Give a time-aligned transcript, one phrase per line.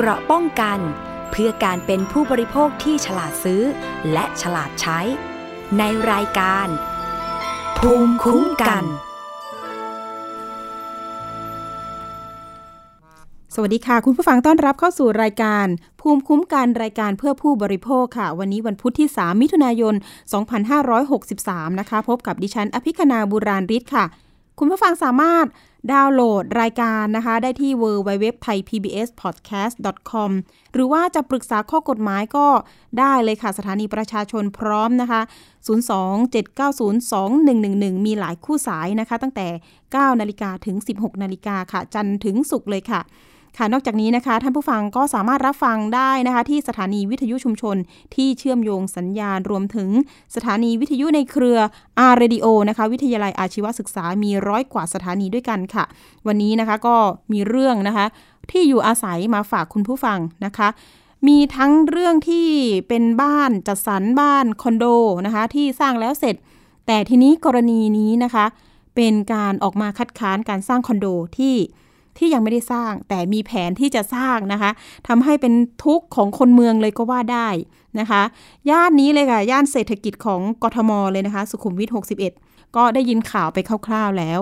[0.00, 0.78] เกราะป้องกัน
[1.30, 3.62] เพื่อการเป็นผู้บริโภคที่ฉลาดซื้อ
[4.12, 5.00] และฉลาดใช้
[5.78, 5.82] ใน
[6.12, 6.66] รายการ
[7.78, 8.84] ภูมิคุ้มกัน
[13.54, 15.66] สวัสดีค่ะ คุณผู้ฟังต้อนรับเข้าสู่รายการ
[16.00, 19.94] ภูมิคุ้มกันรายการเพื่อผู้บริโภคค่ะ วันนี้วันพุธที่ 3 มิถุนายน
[20.86, 24.04] 2563 นะคะ พบกับดิฉันอภิคณาบุราริศค่ะ
[24.58, 25.46] คุณผู้ฟังสามารถ
[25.92, 29.74] ดาวน์โหลดรายการนะคะ ได้ที่ www thai pbs podcast
[30.10, 30.30] com
[30.72, 32.46] หรือว่าจะปรึกษาข้อกฎหมายก็
[32.98, 35.20] ได้เลยค่ะ สถานีประชาชนพร้อมนะคะ
[35.68, 39.46] 027902111 มีหลายคู่สายนะคะ ตั้งแต่
[40.14, 43.00] 9 นาฬิกาถึง 16 นาฬิกาค่ะ จันทร์ถึงศุกร์เลยค่ะ
[43.58, 47.76] ค่ะ นอกจากนี้นะคะ ท่านผู้ฟังก็สามารถรับฟังได้นะคะ ที่สถานีวิทยุชุมชน
[48.14, 49.88] ที่เชื่อมโยงสัญญาณรวมถึง
[50.34, 51.58] สถานีวิทยุในเครือ
[51.98, 55.84] R Radio นะคะ วิทยาลัยอาชีวศึกษามีร้อยกว่าสถานีด้วยกันค่ะ
[56.26, 56.96] วันนี้นะคะก็
[57.32, 58.06] มีเรื่องนะคะ
[58.50, 60.68] ที่อยู่อาศัยมาฝากคุณผู้ฟังนะคะ
[61.28, 62.48] มีทั้งเรื่องที่
[62.88, 64.84] เป็นบ้านจัดสรรบ้านคอนโด
[65.26, 66.36] นะคะที่สร้างแล้วเสร็จ
[66.86, 68.44] แต่ทีนี้กรณีนี้นะคะ
[68.94, 71.06] เป็นการออกมาคัดค้านการสร้างคอนโด
[71.38, 71.54] ที่
[72.18, 74.70] ที่ยังไม่ได้สร้าง แต่มีแผนที่จะสร้างนะคะ
[75.08, 77.48] ทำให้เป็นทุกข์ของคนเมืองเลยก็ว่าได้
[78.00, 78.22] นะคะ
[78.70, 81.90] ย่านนี้เลยค่ะย่านเศรษฐกิจของกทมเลยนะคะ สุขุมวิท
[82.32, 84.40] 61 ก็ได้ยินข่าวไปคร่าวๆแล้ว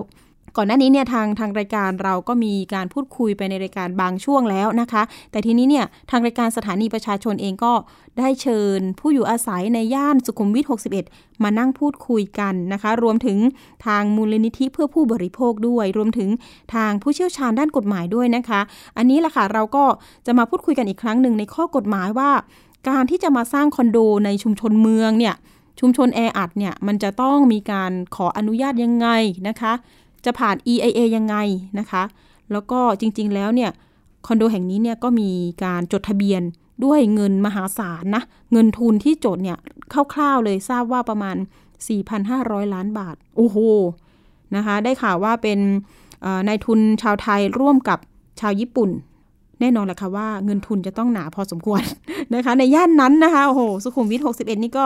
[0.57, 7.73] ก่อนหน้านี้เนี่ยทางทางรายการเราก็มีการพูดคุยไปในรายการบางช่วงแล้วนะคะ แต่ทีนี้เนี่ยทางรายการสถานีประชาชนเองก็
[8.19, 10.65] ได้เชิญผู้อยู่อาศัยในย่านสุขุมวิท
[11.05, 13.39] 61 มานั่งพูดคุยกันนะคะ รวมถึง
[13.87, 16.29] ทางมูลนิธิเพื่อผู้บริโภคด้วย รวมถึง
[16.75, 18.61] ทางผู้เชี่ยวชาญด้านกฎหมายด้วยนะคะ
[18.97, 19.85] อันนี้แหละค่ะเราก็
[20.27, 22.31] จะมาพูดคุยกันอีกครั้งหนึ่งในข้อกฎหมายว่า
[22.89, 25.35] การที่จะมาสร้างคอนโดในชุมชนเมืองเนี่ย
[25.81, 29.09] ชุมชนแออัดเนี่ยมันจะต้องมีการขออนุญาตยังไง
[29.49, 29.73] นะคะ
[30.27, 31.37] จะผ่าน EIA ยังไง
[31.79, 32.03] นะคะ
[32.53, 33.71] แล้วก็จริงๆแล้วเนี่ย
[34.27, 35.31] คอนโดแห่งนี้เนี่ยก็มี
[35.65, 36.43] การจดทะเบียน
[36.85, 39.59] ด้วยเงินมหาศาลนะ เงินทุนที่จดเนี่ย
[40.15, 41.37] คร่าวๆเลยทราบว่าประมาณ
[42.05, 43.57] 4,500 ล้านบาท โอ้โห
[44.57, 45.59] นะคะ ได้ข่าวว่าเป็น
[46.49, 47.99] นายทุนชาวไทยร่วมกับ
[48.41, 48.91] ชาวญี่ปุ่น
[49.61, 51.83] แน่นอนแหละค่ะว่าเงินทุนจะต้องหนาพอสมควร
[52.35, 54.85] นะคะ ในย่านนั้นนะคะ โอ้โห สุขุมวิท 61 นี่ก็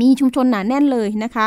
[0.00, 1.46] มีชุมชนหนาแน่นเลยนะคะ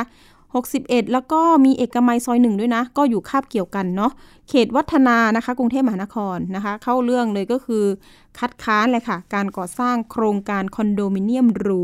[0.55, 4.11] 61 แล้วก็มีเอกมัยซอยหนึ่งด้วยนะ ก็อยู่คาบเกี่ยวกันเนาะ
[4.49, 7.83] เขตวัฒนานะคะ กรุงเทพมหานครนะคะ เข้าเรื่องเลยก็คือ
[8.39, 11.83] คัดค้านเลยค่ะ การก่อสร้างโครงการคอนโดมิเนียมหรู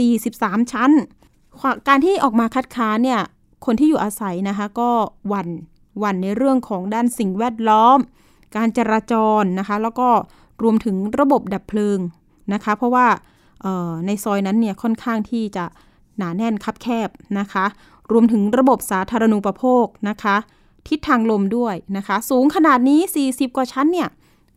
[0.00, 0.92] 43 ชั้น
[1.88, 3.20] การที่ออกมาคัดค้านเนี่ย
[3.66, 4.90] คนที่อยู่อาศัยนะคะก็
[5.28, 5.48] หวั่น
[5.98, 7.98] หวั่นในเรื่องของด้านสิ่งแวดล้อม
[8.56, 10.08] การจราจรนะคะ แล้วก็
[10.62, 11.98] รวมถึงระบบดับเพลิง
[12.52, 13.06] นะคะ เพราะว่า
[14.06, 15.64] ในซอยนั้นเนี่ยค่อนข้างที่จะ
[16.22, 17.64] นาแน่นคับแคบนะคะ
[18.12, 20.36] รวมถึงระบบสาธารณูปโภคนะคะ
[20.88, 24.08] ทิศทางลมด้วยนะคะ สูงขนาดนี้ 40 กว่าชั้นเนี่ย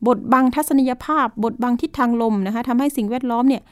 [0.07, 3.63] บทบังทัศนียภาพ บทบังทิศทางลมนะคะทำให้สิ่งแวดล้อมเนี่ย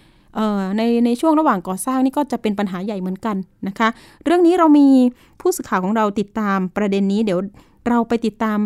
[0.78, 3.36] ในในช่วงระหว่างก่อสร้างนี่ก็จะเป็นปัญหาใหญ่เหมือนกัน
[3.68, 3.88] นะคะ
[4.24, 4.88] เรื่องนี้เรามี
[5.42, 7.40] ผู้สื่อข่าวของเราติดตามประเด็นนี้ เดี๋ยว
[7.88, 8.60] เราไปติดตาม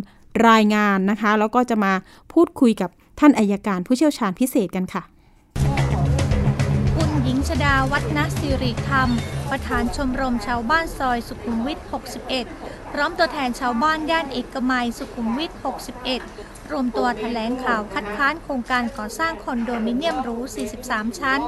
[0.50, 1.94] รายงานนะคะ แล้วก็จะมา
[2.34, 2.90] พูดคุยกับ
[3.20, 5.04] ท่านอายการผู้เชี่ยวชาญพิเศษกันค่ะ
[7.24, 9.10] หญิงชดาวัฒนสิริธรรม
[9.50, 11.80] ประธานชมรมชาวบ้านซอยสุขุมวิท
[12.36, 15.52] 61 พร้อมตัวแทนชาวบ้านย่านเอกมัยสุขุมวิท
[16.12, 20.38] 61 รวมตัวแถลงข่าวคัดค้านโครงการก่อสร้างคอนโดมิเนียมหรู
[20.78, 21.42] 43 ชั้น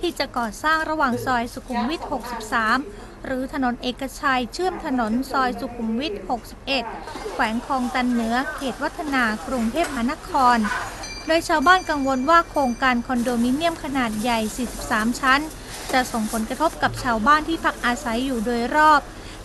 [0.00, 2.00] ที่จะก่อสร้างระหว่างซอยสุขุมวิท
[2.62, 6.14] 63หรือถนนเอกชัยเชื่อมถนนซอยสุขุมวิท
[6.74, 10.58] 61 แขวงคลองตันเหนือ เขตวัฒนากรุงเทพมหานคร
[11.26, 14.38] โดยชาวบ้านกังวลว่าโครงการคอนโดมิเนียมขนาดใหญ่
[14.80, 15.40] 43 ชั้น
[15.92, 19.00] จะส่งผลกระทบกับชาวบ้านที่พักอาศัยอยู่โดยรอบ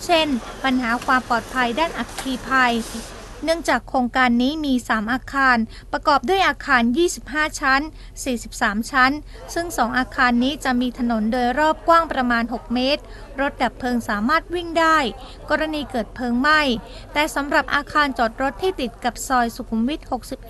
[0.05, 0.27] เช่น
[0.63, 2.73] ปัญหาความปลอดภัยด้านอัคคีภัย
[3.43, 5.57] เนื่องจากโครงการนี้มี 3 อาคาร
[5.91, 6.83] ประกอบด้วยอาคาร
[7.21, 7.81] 25 ชั้น
[8.35, 9.11] 43 ชั้น
[9.53, 13.01] ซึ่ง 2 อาคารนี้จะมีถนนโดยรอบกว้างประมาณ 6 เมตร
[13.41, 14.97] รถดับเพลิงสามารถวิ่งได้
[15.49, 16.61] กรณีเกิดเพลิงไหม้
[17.13, 19.99] แต่สำหรับอาคารจอดรถที่ติดกับซอยสุขุมวิท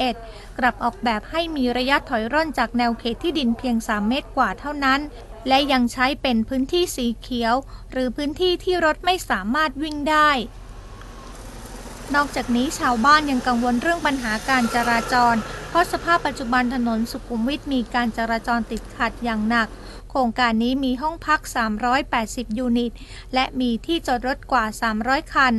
[0.03, 4.99] 61 กลับออกแบบให้มีระยะถอยร่นจากแนวเขตที่ดินเพียง 3 เมตรกว่าเท่านั้น
[5.47, 7.55] และยังใช้เป็นพื้นที่สีเขียว
[7.91, 10.29] หรือพื้นที่ที่รถไม่สามารถวิ่งได้
[12.15, 15.35] นอกจากนี้ชาวบ้านยังกังวลเรื่องปัญหาการจราจร
[15.69, 19.67] เพราะสภาพปัจจุบันถนนสุขุมวิทมีการจราจรติดขัดอย่างหนัก
[20.09, 21.41] โครงการนี้มีห้องพัก
[21.99, 22.91] 380 ยูนิต
[23.33, 24.65] และมีที่จอดรถกว่า
[24.99, 25.53] 300 คัน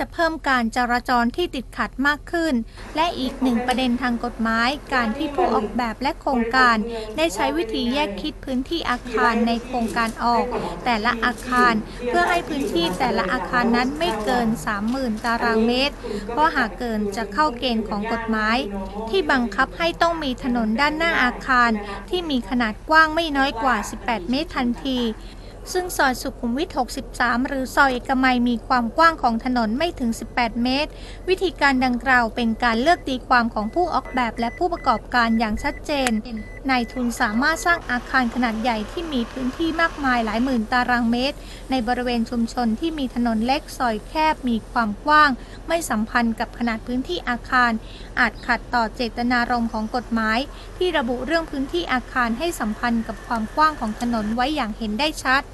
[0.00, 2.54] จะเพิ่มการจราจรที่ติดขัดมากขึ้น
[2.96, 6.76] และอีกหนึ่งประเด็นทางกฎหมาย การที่ผู้ออกแบบและโครงการ
[7.16, 10.44] ได้ใช้วิธีแยกคิดพื้นที่อาคารในโครงการออก
[10.84, 11.74] แต่ละอาคาร
[12.06, 14.48] เพื่อให้พื้นที่แต่ละอาคารนั้นไม่เกิน
[14.86, 15.94] 30,000 ตารางเมตร
[16.28, 18.56] เพราะหากเกินจะเข้าเกณฑ์ของกฎหมาย
[19.10, 21.70] ที่บังคับให้ต้องมีถนนด้านหน้าอาคาร
[22.10, 25.00] ที่มีขนาดกว้างไม่น้อยกว่า 18 เมตรทันที
[25.72, 26.68] ซึ่งซอยสุขุมวิท
[27.08, 30.90] 63 หรือซอยเอกมัยมีความกว้างของถนนไม่ถึง 18 เมตร
[31.28, 36.10] วิธีการดังกล่าวเป็นการเลือกตีความของผู้ออกแบบและผู้ประกอบการอย่างชัดเจน
[36.70, 41.36] นายทุนสามารถสร้างอาคารขนาดใหญ่ที่มีพื้นที่มากมายหลายหมื่นตารางเมตร
[41.70, 45.30] ในบริเวณชุมชนที่มีถนนเล็กซอยแคบมีความกว้าง
[45.68, 47.72] ไม่สัมพันธ์กับขนาดพื้นที่อาคาร
[48.18, 50.38] อาจขัดต่อเจตนารมณ์ของกฎหมาย
[50.78, 55.44] ที่ระบุเรื่องพื้นที่อาคารให้สัมพันธ์กับความกว้างของถนนไว้อย่างเห็นได้ชัด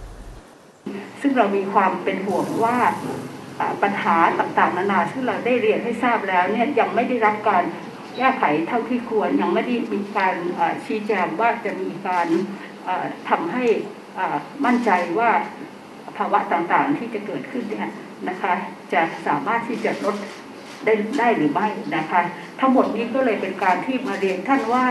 [1.20, 2.78] ซึ่งเรามีความเป็นห่วงว่า
[3.82, 7.64] ปัญหาต่างๆ นานาที่เราได้เรียนให้ทราบแล้วเนี่ยยังไม่ได้รับการ
[8.16, 10.36] แก้ไขเท่าที่ควรยังไม่ได้มีการ
[10.86, 12.26] ชี้แจงว่าจะมีการ
[13.28, 13.64] ทำให้
[14.64, 15.30] มั่นใจว่า
[16.16, 17.90] ภาวะต่างๆที่จะเกิดขึ้นเนี่ย
[18.28, 18.52] นะคะ
[18.92, 20.16] จะสามารถที่จะลด
[20.84, 22.20] ได้ได้หรือไม่นะคะ
[22.60, 24.86] ทั้งหมดนี้ก็เลยเป็นการที่มาเรียนท่านว่า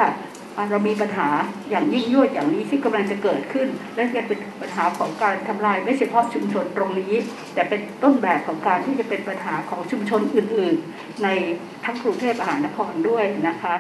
[0.70, 1.30] เรามีปัญหา
[1.70, 7.14] อย่างยิ่งยวดอย่างนี้ที่กำลังจะเกิดขึ้น และจะเป็นปัญหาของการทำลายไม่เฉพาะชุมชนตรงนี้
[7.54, 11.28] แต่เป็นต้นแบบของการที่จะเป็นปัญหาของชุมชนอื่น ๆ ใน
[11.86, 13.76] ทั้งกรุงเทพมหานครด้วยนะคะ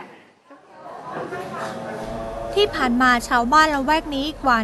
[2.54, 4.58] ที่ผ่านมาชาวบ้านละแวกนี้กว่า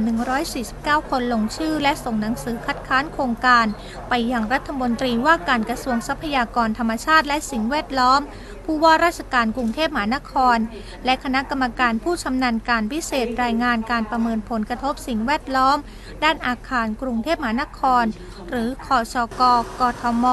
[0.51, 3.65] 149 คนลงชื่อ และส่งหนังสือคัดค้านโครงการ
[4.09, 8.21] ไปยังรัฐมนตรีว่าการกระทรวงทรัพยากรธรรมชาติและสิ่งแวดล้อม
[8.65, 10.57] ผู้ว่าราชการกรุงเทพมหานคร
[11.05, 15.77] และคณะกรรมการผู้ชำนาญการพิเศษรายงานการประเมินผลกระทบสิ่งแวดล้อม
[16.23, 18.05] ด้านอาคารกรุงเทพมหานคร
[18.49, 19.41] หรือคอชก
[19.79, 20.25] กทม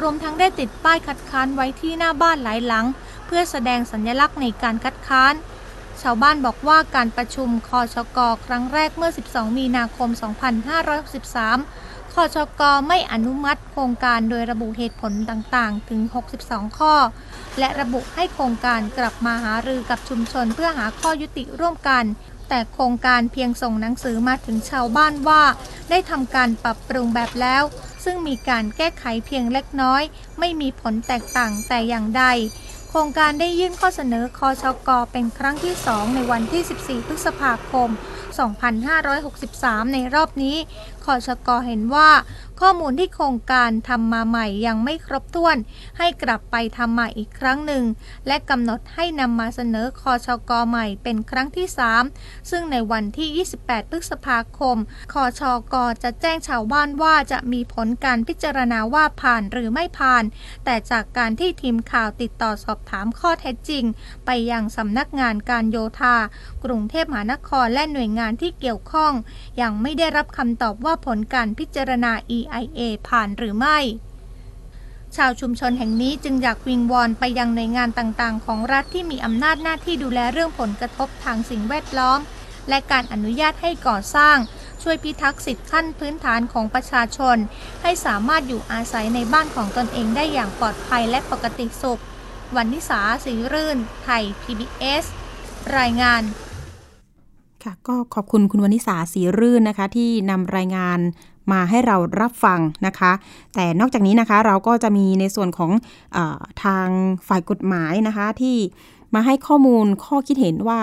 [0.00, 2.86] รวมทั้งได้ติดป้ายคัดค้านไว้ที่หน้าบ้านหลายหลัง
[3.26, 5.34] เพื่อแสดงสัญลักษณ์ในการคัดค้าน
[6.02, 16.00] ชาวบ้านบอกว่าการประชุมคอชกครั้งแรกเมื่อ 12 มีนาคม 2563คอชกไม่อนุมัติโครงการโดยระบุเหตุผลต่างๆ ถึง
[16.38, 16.94] 62 ข้อ
[17.58, 22.04] และระบุให้โครงการกลับมาหารือกับชุมชนเพื่อหาข้อยุติร่วมกัน
[22.48, 25.42] แต่โครงการเพียงส่งหนังสือมาถึงชาวบ้านว่า
[25.90, 27.62] ได้ทำการปรับปรุงแบบแล้ว
[28.04, 30.02] ซึ่งมีการแก้ไขเพียงเล็กน้อย
[30.38, 32.24] ไม่มีผลแตกต่างแต่อย่างใด
[32.88, 37.88] โครงการได้ยื่นข้อเสนอคอชกอเป็นครั้งที่ 2 ในวันที่ 14 พฤษภาคม
[38.36, 40.56] 2563 ในรอบนี้
[41.04, 42.10] คอชกเห็นว่า
[42.60, 45.56] ข้อมูลที่โครงการทำมาใหม่ยังไม่ครบถ้วน
[45.98, 47.84] ให้กลับไปทำใหม่อีกครั้งหนึ่ง
[48.26, 51.66] และกำหนดให้นำมาเสนอคอชกใหม่เป็นครั้งที่
[52.08, 54.76] 3 ซึ่งในวันที่ 28 พฤษภาคม
[55.12, 55.42] คอช
[55.72, 60.24] กจะแจ้งชาวบ้านว่าจะมีผลการพิจารณาว่าผ่านหรือไม่ผ่าน
[60.64, 63.84] แต่จากการที่ทีมข่าวติดต่อสอบถามข้อเท็จจริง
[64.26, 66.16] ไปยังสำนักงานการโยธา
[66.64, 69.12] กรุงเทพมหานครและหน่วยงานที่เกี่ยวข้อง
[69.60, 73.78] ยังไม่ได้รับคำตอบว่าผลการพิจารณา EIA ผ่านหรือไม่
[75.16, 82.20] ชาวชุมชนแห่งนี้จึงอยากวิงวอนไปยังหน่วยงานต่างๆ ของรัฐที่มีอำนาจหน้าที่ดูแลเรื่องผลกระทบทางสิ่งแวดล้อม
[82.68, 84.36] และการอนุญาตให้ก่อสร้าง
[84.82, 87.36] ช่วยพิทักษ์สิทธิขั้นพื้นฐานของประชาชน
[87.82, 92.00] ให้สามารถอยู่อาศัยในบ้านของตนเองได้อย่างปลอดภัยและปกติสุข
[92.56, 95.04] วันนิสาสีรื่น ไทย PBS
[95.78, 96.22] รายงาน
[97.66, 100.98] ค่ะก็ขอบคุณคุณวนิสาสีรื่นนะคะ ที่นำรายงาน
[101.52, 103.12] มาให้เรารับฟังนะคะ
[103.54, 105.70] แต่นอกจากนี้นะคะเราก็จะมีในส่วนของ
[106.16, 106.18] อ
[106.64, 106.88] ทาง
[107.28, 108.56] ฝ่ายกฎหมายนะคะ ที่
[109.14, 110.80] มาให้ข้อมูลข้อคิดเห็นว่า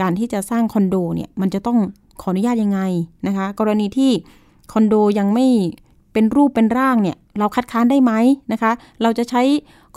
[0.00, 1.78] การที่จะสร้างคอนโดเนี่ยมันจะต้อง
[2.20, 2.80] ขออนุญาตยังไง
[3.26, 4.10] นะคะ กรณีที่
[4.72, 5.46] คอนโดยังไม่
[6.12, 8.12] เป็นรูปเป็นร่างเนี่ย เราคัดค้านได้ไหม
[8.52, 9.42] นะคะ เราจะใช้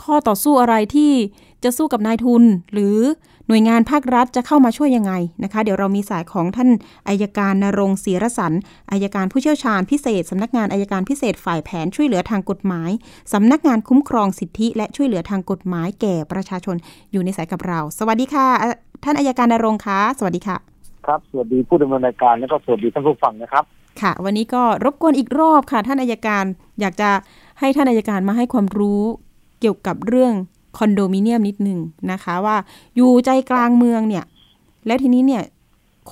[0.02, 1.12] ข้อต่อสู้อะไรที่
[1.64, 2.96] จะสู้กับนายทุน หรือ
[3.52, 5.12] หน่วยงานภาครัฐจะเข้ามาช่วยยังไง
[5.44, 6.70] นะคะ เดี๋ยวเรามีสายของท่าน
[7.08, 8.52] อายการนรงศรีรสัน
[8.92, 12.90] อายการผู้เชี่ยวชาญพิเศษสำนักงานอายการพิเศษฝ่ายแผนช่วยเหลือทางกฎหมาย
[13.32, 16.76] สำนักงานคุ้มครองสิทธิ และช่วยเหลือทางกฎหมายแก่ประชาชน
[17.12, 18.48] อยู่ในสายกับเรา สวัสดีค่ะ
[19.04, 20.56] ท่านอายการนรงคะสวัสดีค่ะ
[21.06, 23.64] ครับสวัสดีผู้ดำเนินรายการและก็สวัสดีท่านผู้ฟังนะครับ
[24.00, 26.44] ค่ะ วันนี้ก็รบกวนอีกรอบค่ะ ท่านอายการ
[26.80, 27.10] อยากจะ
[27.60, 29.02] ให้ท่านอายการมาให้ความรู้
[29.60, 30.34] เกี่ยวกับเรื่อง
[30.78, 31.78] คอนโดมิเนียมนิดหนึ่ง
[32.12, 32.56] นะคะว่า
[32.96, 34.24] อยู่ใจกลางเมืองเนี่ย
[34.86, 35.42] แล้วทีนี้เนี่ย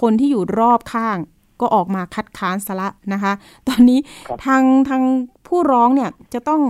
[0.01, 1.17] คนที่อยู่รอบข้าง
[1.61, 3.33] ก็ออกมาคัดค้านสละนะคะ
[3.69, 3.99] ตอนนี้
[4.45, 5.03] ทางทาง
[5.47, 6.63] ผู้ร้องเนี่ยจะต้อง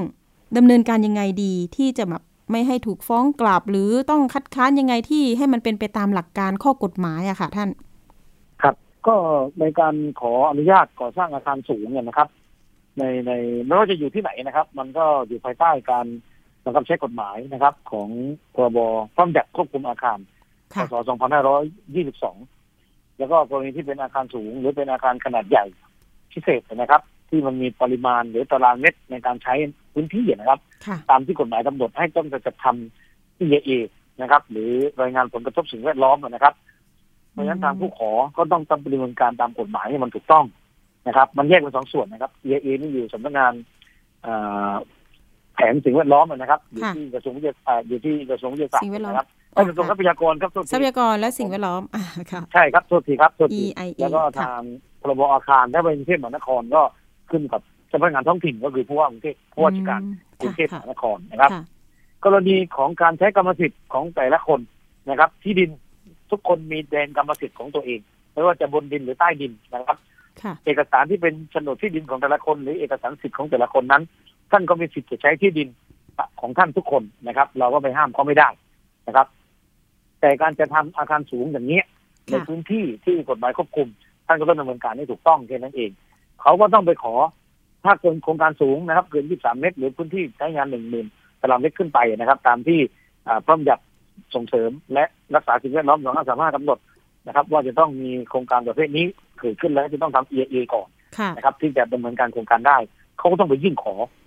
[0.56, 7.68] ดำเนินการยังไงดีที่จะแบบไม่ให้ถูกฟ้องกลับ หรือต้องคัดค้านยังไงที่ให้มันเป็นไปตามหลักการข้อกฎหมายอะค่ะท่าน
[8.62, 8.74] ครับ
[9.06, 9.16] ก็
[9.60, 12.28] ในการขออนุญาตก่อสร้างอาคารสูงเนี่ยนะครับ
[12.98, 13.32] ในในใน
[13.66, 16.06] ไม่ว่าจะอยู่ที่ไหนนะครับ มันก็อยู่ภายใต้การ
[16.68, 18.08] บังคับใช้กฎหมายนะครับ ของ
[18.54, 18.78] พรบ
[19.14, 20.18] พร้อมจัดควบคุมอาคาร
[20.72, 20.94] พค่ะศ
[22.36, 25.64] 2522 แล้วก็กรณีที่เป็นอาคารสูง หรือเป็นอาคารขนาดใหญ่
[26.32, 29.54] พิเศษนะครับ ที่มันมีปริมาณหรือตารางเมตรในการใช้
[29.92, 33.70] พื้นที่นะครับค่ะตามที่กฎหมายกำหนดให้ต้องจะจัดทำ EIA
[34.20, 34.70] นะครับ หรือ
[35.02, 36.54] รายงานผลกระทบสิ่งแวดล้อมนะครับ
[37.32, 40.44] เพราะฉะนั้นทางผู้ขอก็ต้องดำเนินการตามกฎหมายให้มันถูกต้อง
[41.06, 43.52] นะครับ มันแยกเป็นสองส่วนนะครับ EIA นี่อยู่สำนักงาน
[44.22, 44.34] เอ่
[44.70, 44.72] อ
[45.58, 54.62] แผนสิ่งแวดล้อมนะครับ อยู่ค่ะที่กระทรวงวิทยาอ่าอยู่ที่กระทรวงวิทยาศาสตสิ่งร์แวดล้อมนะครับอ๋อเอ้ยกระทรวงทรัพยากรครับโทษทรัพทียากรและสิ่งแวดล้อมอ่าค่ะใช่ครับโทษทีครับโทษที EIA แล้วก็ค่ะทาง
[55.00, 56.82] พรบอาคารถ้าเป็นกรุงเทพมหานครก็
[57.30, 61.62] ขึ้นกับเจ้าพนักงานท้องถิ่นก็คือผู้ว่ากรุงเทพผู้ว่าราชการอืมกรุงเทพมค่ะหานครนะครับค่ะ
[62.24, 64.60] กรณีของการใช้กรรมสิทธิ์ของแต่ละคน
[65.08, 65.70] นะครับ ที่ดิน
[66.30, 68.00] ทุกคนมีแดนกรรมสิทธิ์ของตัวเอง
[68.32, 69.96] ไม่ว่าจะบนดินหรือใต้ดินนะครับ
[70.42, 74.02] ค่ะเอกสารที่เป็นโฉนดที่ดินของแต่ละคน หรือเอกสารสิทธิ์ของแต่ละคนนั้น
[74.50, 75.68] ท่านก็มีสิทธิ์จะใช้ที่ดิน
[76.40, 78.48] ของท่านทุกคนนะครับ เราก็ไปห้ามเขาไม่ได้
[79.06, 79.26] นะครับ
[80.20, 81.84] แต่การจะทำอาคารสูงอย่างนี้ย
[82.30, 83.88] ในค่ะพื้นที่ที่กฎหมายควบคุม
[84.26, 85.90] ท่านก็ต้องดำเนินการให้ถูกต้องแค่นั้นเอง
[86.42, 87.14] เขาก็ต้องไปขอ
[87.84, 92.80] ถ้าเกินโครงการสูงนะครับ เกิน 23 เมตร หรือพื้นที่ใช้งาน 1 0,000ตารางเมตรขึ้นไปนะครับ ตามที่
[93.28, 93.80] อ่าพร้อมหยัด
[94.34, 96.78] ส่งเสริมและรักษาสิ่งแวดล้อม2535กำหนด
[97.26, 99.04] นะครับ ว่าจะต้องมีโครงการประเภทนี้
[99.40, 100.88] เกิดขึ้นแล้วจะต้องทำ EIA ก่อน
[101.18, 102.78] ค่ะนะครับ ที่จะดำเนินการโครงการได้
[103.18, 104.17] เขาก็ต้องไปยื่นขอเ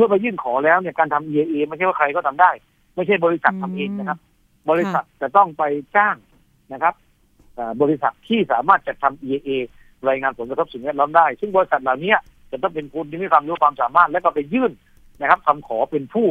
[0.00, 2.50] พื่อไปยื่นขอแล้วเนี่ยการทำ EIA ไม่ใช่ว่าใครก็ทำได้
[2.94, 4.18] ไม่ใช่บริษัททำเองนะครับ
[4.70, 5.62] บริษัทจะต้องไป
[5.96, 6.16] จ้าง
[6.72, 6.94] นะครับ
[7.54, 9.50] เอ่อบริษัทที่สามารถจะทำ EIA
[10.08, 12.14] รายงานผลกระทบสิ่งแวดล้อมได้ ซึ่งบริษัทเหล่านี้
[12.50, 14.72] จะต้องเป็นคนที่มีความรู้ความสามารถ และก็ไปยื่น
[15.20, 16.26] นะครับคำขอเป็นผู้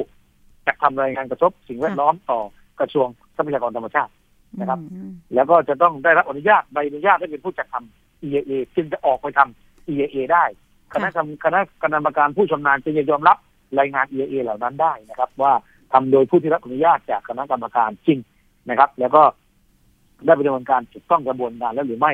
[0.68, 2.40] จัดทำรายงานกระทบสิ่งแวดล้อมต่อ
[2.80, 4.12] กระทรวงทรัพยากรธรรมชาติ
[4.60, 10.46] นะครับอืมแล้วก็จะต้องได้รับอนุญาตใบอนุญาตให้เป็นผู้จัดทำ EIA จึงจะออกไปทำ EIA ได้
[10.94, 13.38] คณะกรรมคณะกรรมการผู้ชำนาญจึงจะยอมรับ
[13.80, 15.54] รายงาน EIA เหล่านั้นได้นะครับ ว่า
[15.94, 18.20] ทำโดยผู้ที่รับอนุญาตจากคณะกรรมการจริง
[18.70, 19.22] นะครับ แล้วก็
[20.26, 22.12] ได้ไปดำเนินการถูกต้องกระบวนการแล้วหรือไม่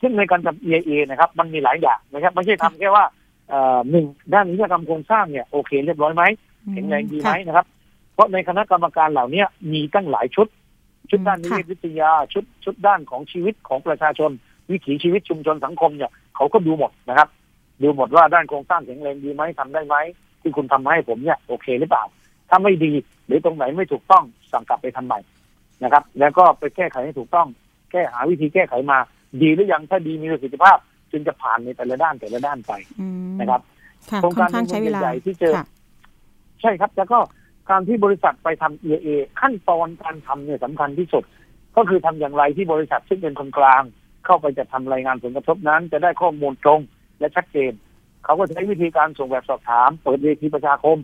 [0.00, 3.04] ซึ่งในการทำ EIA นะครับ มันมีหลายอย่างนะครับ ไม่ใช่ทำแค่ว่า
[3.48, 6.22] เอ่อหนึ่งด้านนิติกรรมโครงสร้างเนี่ยโอเคเรียบร้อยไหม
[6.72, 7.66] แข็งแรงดีไหมค่ะนะครับ
[8.14, 10.46] เพราะในคณะกรรมการเหล่านี้มีตั้งหลายชุด
[11.10, 14.30] ชุดด้านนิค่ะเวศวิทยาชุดชุดด้านของชีวิตของประชาชน
[14.70, 17.28] วิถีชีวิตชุมชนสังคมเนี่ยเขาก็ดูหมดนะครับ
[17.82, 19.96] ดูหมดว่าด้านโครงสร้างแข็งแรงดีไหมทำได้ไหม
[20.44, 22.04] ที่คุณทำให้ผมเนี่ยโอเคหรือเปล่า
[22.50, 22.92] ถ้าไม่ดี
[23.26, 25.20] หรือตรงไหนไม่ถูกต้องสั่งกลับไปทำใหม่
[25.82, 27.48] นะครับ แล้วก็ไปแก้ไขให้ถูกต้อง
[27.90, 28.98] แก้หาวิธีแก้ไขมา
[29.42, 30.78] ดีหรือยังถ้าดีมีประสิทธิภาพ
[31.12, 33.60] จึงจะผ่านในแต่ละด้านแต่ละด้านไปอืมนะครับ
[34.10, 35.66] ค่ะโครงค่กาอรนข้างใช้เวลาใหญ่ๆที่เจอค่ะ
[36.60, 37.18] ใช่ครับ แล้วก็
[37.70, 39.08] การที่บริษัทไปทำ EIA
[39.40, 41.24] ขั้นตอนการทำเนี่ยสำคัญที่สุด
[41.76, 43.82] ก็คือทำอย่างไรที่บริษัทซึ่งเป็นคนกลาง
[44.26, 46.80] เข้าไปจะทำรายงานผลกระทบนั้น จะได้ข้อมูลตรง
[47.18, 47.72] และชัดเจน
[48.24, 50.98] เขาก็ใช้วิธีการส่งแบบสอบถาม เปิดเวทีประชาคม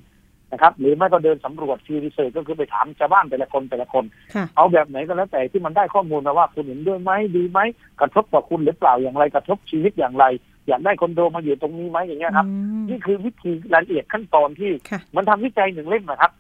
[0.53, 7.59] นะครับ หรือไม่ก็เดินสำรวจฟีรีเสิร์ก็คือไปถามชาวบ้านแต่ละคนแต่ละคนค่ะเอาแบบไหนก็แล้วแต่ที่มันได้ข้อมูลมาว่าคุณเห็นด้วยไหมดีไหม
[8.01, 10.25] กระทบต่อคุณหรือเปล่าอย่างไรกระทบชีวิตอย่างไร
[10.69, 16.33] อยากได้คอนโดมาอยู่ตรงนี้ไหมอย่างเงี้ยครับอืมนี่คือวิธีรายละเอียดขั้นตอนที่ค่ะมันทำวิจัยหนึ่งเล่มนะครับ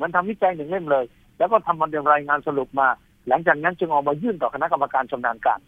[0.00, 1.04] มันทำวิจัยหนึ่งเล่มเลย
[1.38, 2.88] แล้วก็ทำมันเป็นรายงานสรุปมา
[3.28, 5.60] หลังจากนั้นจึงออกมายื่นต่อคณะกรรมการชำนาญการ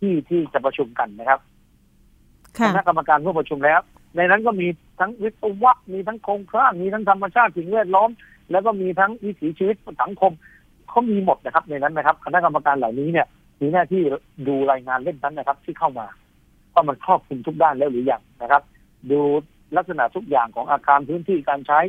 [0.00, 1.40] ที่ที่จะประชุมกันนะครับ
[2.58, 3.80] คค่ะณะกรรมการร่วมประชุมแล้ว
[4.16, 4.68] ในนั้นก็มี
[5.00, 8.10] ทั้งวิศวะมีทั้งโครงสร้างมีทั้งธรรมชาติสิ่งแวดล้อม
[8.50, 10.32] แล้วก็มีทั้งวิถีชีวิตสังคม
[10.88, 13.26] เขามีหมดนะครับ ในนั้นนะครับ คณะกรรมการเหล่านี้เนี่ย
[13.60, 14.02] มีหน้าที่
[14.48, 16.06] ดูรายงานเล่มนั้นนะครับ ที่เข้ามา
[16.72, 18.62] ว่ามันครอบคลุมทุกด้านแล้วหรือยังนะครับ
[19.10, 19.20] ดู
[19.76, 21.80] ลักษณะทุกอย่างของอาคารพื้นที่การใช้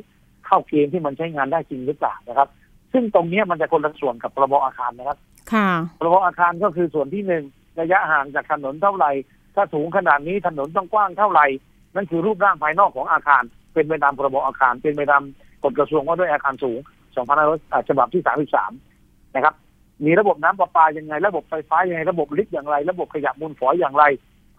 [0.45, 2.47] เข้าเกณฑ์ที่มันใช้งานได้จริงหรือเปล่านะครับ
[2.93, 5.17] ซึ่งตรงเนี้ยมันจะคนละส่วนกับพรบอาคารนะครับ
[5.53, 7.43] ค่ะพรบอาคารก็คือส่วนที่หนึ่ง
[7.81, 9.11] ระยะห่างจากถนนเท่าไหร่
[9.55, 11.45] ถ้าสูงขนาดนี้ถนนต้องกว้างเท่าไหร่
[11.95, 13.43] นั่นคือรูปร่างภายนอกของอาคาร
[13.73, 15.23] เป็นไปตามพรบอาคาร เป็นไปตาม
[15.63, 16.79] กฎกระทรวงว่าด้วยอาคารสูง
[17.33, 18.23] 2500ฉบับที่
[18.77, 19.53] 33 นะครับ
[20.05, 24.03] มีระบบน้ำประปายังไง ระบบไฟฟ้ายังไง ระบบลิฟต์อย่างไร ระบบขยะมูลฝอยอย่างไร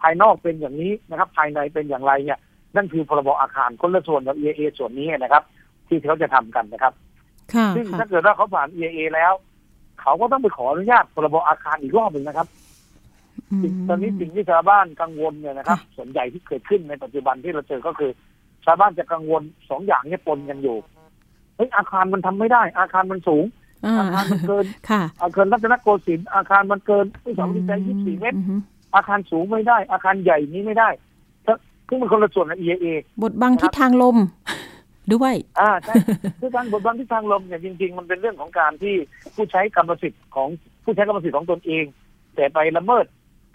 [0.01, 2.39] ภายนอกเป็นอย่างนี้นะครับ ภายในเป็นอย่างไรเนี่ย
[2.75, 5.43] นั่นคือพรบอาคารคนละส่วนกับ EA ส่วนนี้นะครับ
[5.87, 6.93] ที่เขาจะทำกันนะครับ
[7.53, 9.33] ค่ะซึ่งค่ะถ้าเกิดว่าเขาผ่าน EA แล้ว
[10.01, 12.64] เขาก็ต้องไปขออนุญาตพรบอาคารอีกรอบหนึ่งนะครับอืม
[13.87, 18.11] ตอนนี้สิ่งที่ชาวบ้านกังวลเนี่ยนะครับ ส่วนใหญ่ที่เกิดขึ้นในปัจจุบันที่เราเจอก็คือ
[18.65, 20.77] ชาวบ้านจะกังวลสองอย่างเนี่ยปนกันอยู่
[21.55, 23.45] เฮ้ยอาคารมันทำไม่ได้ อาคารมันสูง
[23.85, 28.55] อ่าอาคารมันเกินค่ะอาคารรัตนโกสินทร์อาคารมันเกินที่สองที่ใจยี่สิบสี่เมตรอือฮึ
[28.95, 30.89] อาคารสูงไม่ได้ อาคารใหญ่นี้ไม่ได้
[31.89, 32.85] ซึ่งมันคนละส่วนกับ EAA
[33.23, 34.17] บทบังทิศทางลม
[35.13, 35.93] ด้วย อ่าใช่
[36.41, 38.95] คือการบทบังที่ทางลมเนี่ยจริง ๆ มันเป็นเรื่องของการที่
[39.35, 40.47] ผู้ใช้กรรมสิทธิ์ของ
[40.83, 41.85] ผู้ใช้กรรมสิทธิ์ของตนเอง
[42.35, 43.05] แต่ไปละเมิด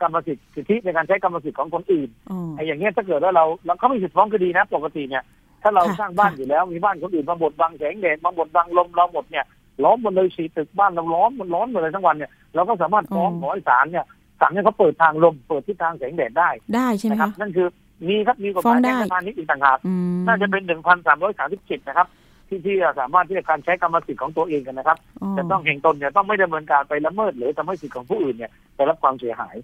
[0.01, 5.23] กรรมสิทธิ์สิทธิในการใช้กรรมสิทธิ์ของคนอื่นอ๋อไอ้อย่างเงี้ยถ้าเกิดว่าเราเราเขาไม่สิทธิฟ้องคดีนะ ปกติเนี่ย
[5.63, 9.45] ถ้าเราค่ะสร้างบ้านค่ะอยู่แล้วมีบ้านคนอื่นมาบดบังแสงแดดมาบดบังลมเราหมดเนี่ย
[9.85, 14.05] ล้อมหมดเลยสีตึกบ้านเราล้อมมันร้อนหมดเลยทั้งวันเนี่ยเราก็สามารถฟ้องขอให้ศาลเนี่ย
[14.41, 17.69] ศาลเนี่ยเขาเปิดทางลมเปิดทิศทางแสงแดดได้ได้ใช่ไหมนะครับคะนั่นคือ
[18.09, 22.07] มีครับมีกฎหฟ้อมางยได้แพ่งและพาณิชย์อีกต่างหากอืมน่าจะเป็นหนึ่งพันสามร้อยสามสิบเจ็ดนะครับ
[22.49, 24.99] ที่ที่สามารถที่จะการใช้กรรมสิทธิ์ของตัวเองกันนะครับ
[25.37, 29.57] จะต้องแห่งตนเนี่ยต้องไม่ดำเนินการไปละเมิดหรือทำให้สิทธิ์ของผู้อื่นเนี่ยได้รับความเสียหาย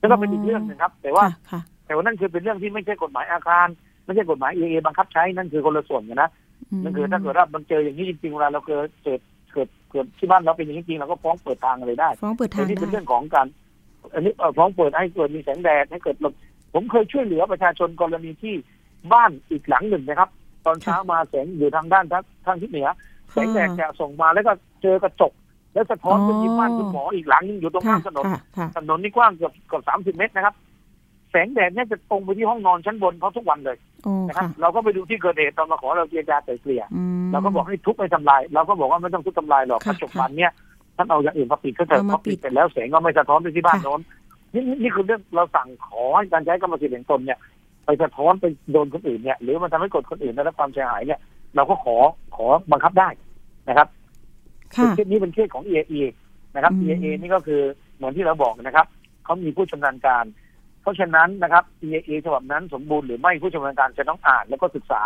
[0.00, 3.66] นั่นก็เป็นอีกเรื่องหนึงครับ แต่ว่าค่ะค่ะแต่ว่านั่นคือเป็นเรื่องที่ไม่ใช่กฎหมายอาคาร
[4.04, 6.30] ไม่ใช่กฎหมายเอเอบังคับใช้นั่นคือคนละส่วนกันนะ
[6.78, 9.20] มนั่นคือถ้าเกิดว่ามันเจออย่างนี้จริงๆเวลาเราเกิดเกิด
[9.52, 13.46] เกิดเกิดที่บ้านเราเป็นอย่างนี้จริงเราก็ฟ้องเปิดทางอะไรได้ฟ้องเปิดแต่ทางนี่เป็นได้เรื่องของการ
[14.14, 16.34] อันนี้เอ่อฟ้องเปิดให้เกิดมีแสงแดดให้เกิดลม
[16.74, 18.54] ผมเคยช่วยเหลือประชาชนกรณีที่
[19.12, 20.30] บ้านอีกหลังหนึ่งนะครับ
[20.66, 22.88] ตอนเช้ามาแสงอยู่ทางด้านทางทางทิศเหนือ
[23.32, 24.52] แสงแดดจะส่งมาแล้วก็
[24.82, 25.32] เจอกระจก
[25.74, 30.54] แล้วสะท้อนไปที่บ้านคุณหมออีกหลังนึงอยู่ตรงค่ะข้ามถนนค่ะค่ะถนนนี่กว้างเกือบเกือบสามสิบเมตรนะครับ
[31.30, 40.52] แสงแดดเนี่ยจะตรงไปที่ห้องนอนชั้นบนเขาทุกวันเลยโอ้นะครับค่ะเราก็ไปดูที่เกิดเหตุตอนมาขอเราเจรจาไกล่เกลี่ยอืมเราก็บอกให้ทุบไม่ทำลายเราก็บอกว่าไม่ต้องทุบทำลายหรอกกค่ะระจกบานเนี่ย
[40.96, 44.00] ท่านเอาอย่างอื่นมาปิดก็เถอะเอาพมาอปิดปิดเสร็จแล้วแสงก็ไม่สะท้อนไปที่บ้านค่ะโน้น
[44.54, 47.38] นี่นี่นี่คือเรื่องเราสั่งขอให้การใช้กรรมสิทธิ์แห่งตนเนี่ย
[47.84, 51.20] ไปสะท้อนไปโดนคนอื่นเนี่ยหรือมันทำให้กดคนอื่นได้รับความเสียหายเนี่ย
[51.56, 51.96] เราก็ขอ
[52.36, 53.08] ขอบังคับได้
[53.68, 53.99] นะครับค่ะ
[54.72, 56.02] เคสนี้เป็นเคสของ EAE
[56.54, 57.62] นะครับอืม EAE นี่ก็คือ
[57.96, 58.86] เหมือนที่เราบอกนะครับ
[59.24, 60.24] เขามีผู้ชำนาญการ
[60.82, 65.00] เพราะฉะนั้นนะครับ EAE ฉบับนั้นสมบูรณ์หรือไม่ผู้ชำนาญการจะต้องอ่านแล้วก็ศึกษา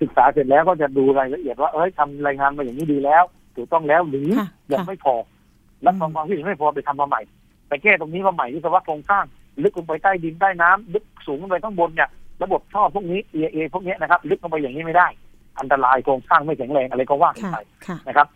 [0.00, 3.24] ศึกษาเสร็จแล้วก็จะดูรายละเอียดว่าเอ้ยทำรายงานมาอย่างนี้ดีแล้ว
[3.56, 5.14] ถูกต้องแล้วหรือค่ะยังค่ะไม่พอ
[5.86, 7.20] รับฟังความคิดเห็นไม่พอไปทำมาใหม่
[7.68, 9.24] ไปแก้ตรงนี้มาใหม่วิศวะโครงสร้าง
[9.62, 12.08] ลึกลงไปใต้ดินใต้น้ำลึกสูงลงไปข้างบนเนี่ย
[12.42, 15.08] ระบบท่อพวกนี้ EAA พวกเนี้ยนะครับ ลึกลงไปอย่างนี้ไม่ได้
[15.60, 18.26] อันตรายโครงสร้างไม่แข็งแรงอะไรก็ว่ากันค่ะไปค่ะนะครับ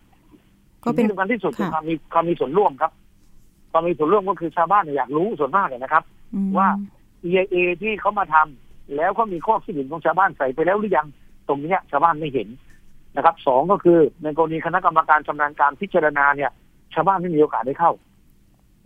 [0.84, 2.92] ก็เป็นสิ่งที่สำคัญที่สุดคือค่ะความมีความมีส่วนร่วมครับ
[3.72, 6.04] ความมีส่วนร่วมก็คือชาวบ้านเนี่ยอยากรู้ส่วนมากเลยนะครับ
[6.34, 6.68] อืมว่า
[7.26, 11.06] EIA ที่เขามาทำแล้วก็มีข้อคิดเห็นของชาวบ้านใส่ไปแล้วหรือยัง
[11.48, 12.48] ตรงเนี้ยชาวบ้านไม่เห็น
[13.16, 16.50] นะครับสองก็คือในกรณีคณะกรรมการชำนาญการพิจารณาเนี่ย
[16.94, 17.92] ชาวบ้านไม่มีโอกาสได้เข้า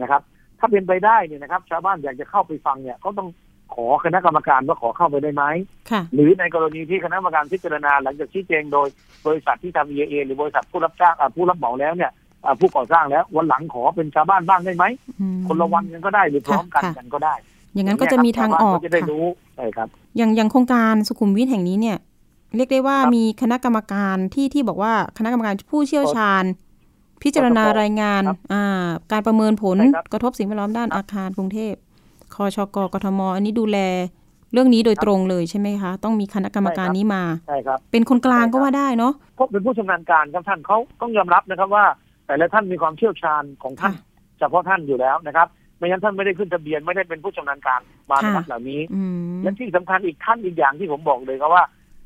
[0.03, 0.23] นะครับ
[0.59, 3.29] ถ้าเป็นไปได้เนี่ยนะครับ ชาวบ้านอยากจะเข้าไปฟังเนี่ยก็ต้อง
[3.75, 5.45] ขอคณะกรรมการว่าขอเข้าไปได้ไหม
[5.91, 8.89] ค่ะหรือในกรณีที่คณะกรรมการพิจารณาหลังจากชี้แจงโดย
[9.27, 12.11] บริษัทที่ทำ EIA หรือบริษัทผู้รับจ้างอ่าผู้รับเหมาแล้วเนี่ย
[12.45, 14.85] อ่าผู้ก่อสร้างแล้ววันหลังขอเป็นชาวบ้านบ้างได้ไหม
[15.21, 17.35] อืมคนละวันกันก็ได้หรือพร้อมกันค่ะกันก็ได้
[17.75, 21.99] อย่างนั้นก็จะมีทางออกชวบ้นจะได้ค่ะรู้ใช่ครับ อย่างอย่างโครงการสุขุมวิทแห่งนี้เนี่ย
[22.57, 26.45] เรียกได้ว่าครับมีคณะกรรมการที่ที่บอกว่าคณะกรรมการผู้เชี่ยวชาญ
[27.23, 31.75] พิจารณารายงานครับอ่าการประเมินผลใช่ครับกระทบสิ่งแวดล้อมด้านอาคารกรุงเทพ
[32.37, 33.79] คชกกทม อันนี้ดูแล
[34.53, 41.85] เรื่องนี้โดยตรงเลยใช่ไหมคะ ต้องมีคณะกรรมการนี้มาใช่ครับเป็นคนกลางใช่ครับก็ว่าได้เนาะเพราะเป็นผู้ชำนาญการครับท่านเขาต้องยอมรับนะครับว่า
[42.27, 44.03] แต่ละท่านมีความเชี่ยวชาญของท่านค่ะ
[44.39, 51.65] เฉพาะท่านอยู่แล้วนะครับไม่งั้นท่านไม่ได้ขึ้นทะเบียนไม่ได้เป็นผู้ชำนาญการมาในค่ะวัดเหล่านี้อืมและที่สำคัญอีกท่านอีกอย่างที่ผมบอกเลยก็ว่า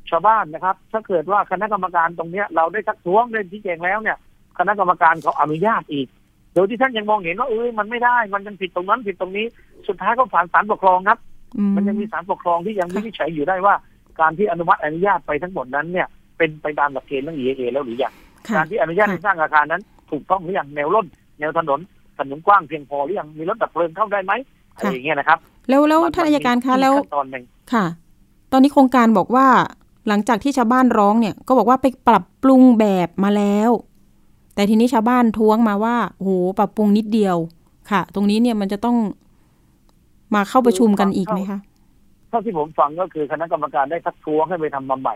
[0.09, 4.17] ชาวบ้านนะครับ ถ้าเกิดว่าคณะกรรมการตรงเนี้ยเราได้ทักท้วงได้ชี้แจงแล้วเนี่ย
[4.57, 6.07] คณะกรรมการเขาอนุญาตอีก
[6.57, 9.45] โดยที่ท่านยังมองเห็นว่าเอ้ยมันไม่ได้ มันยังผิดตรงนั้นผิดตรงนี้
[9.87, 11.19] สุดท้ายก็ผ่านศาลปกครองครับ
[11.57, 13.75] อืมมันยังมีศาลปกครองที่ยังค่ะวินิจฉัยอยู่ได้ว่า
[14.19, 18.13] การที่อนุมัติอนุญาตไปทั้งหมดนั้นเนี่ย เป็นไปตามหลักเกณฑ์เรื่อง EAA แล้วหรือยัง
[18.47, 21.07] ค่ะการที่อนุญาตค่ะให้สร้างอาคารนั้น ถูกต้องหรือยังแนวร่น
[21.39, 21.79] แนวถนน
[22.17, 24.33] ถนนกว้างเพียงพอหรือยังมีรถดับเพลิงเข้าได้ไหม
[24.75, 25.39] อะไรอย่างเงี้ยนะครับ
[25.69, 27.43] แล้วแล้วมันท่านอัยการคะมันมีแล้วขั้นตอนหนึ่ง
[27.73, 27.85] ค่ะ
[28.51, 29.47] ตอนนี้โครงการบอกว่า
[30.07, 33.69] หลังจากที่ชาวบ้านร้องเนี่ย ก็บอกว่าไปปรับปรุงแบบมาแล้ว
[34.57, 37.37] แต่ทีนี้ชาวบ้านท้วงมาว่าโอ้โหปรับปรุงนิดเดียว
[37.91, 38.97] ค่ะ ตรงนี้เนี่ยมันจะต้อง
[40.35, 41.59] มาเข้าประชุมกันอีกไหมคะ
[42.29, 45.15] เท่าที่ผมฟังก็คือคณะกรรมการได้ทักท้วงให้ไปทำมาใหม่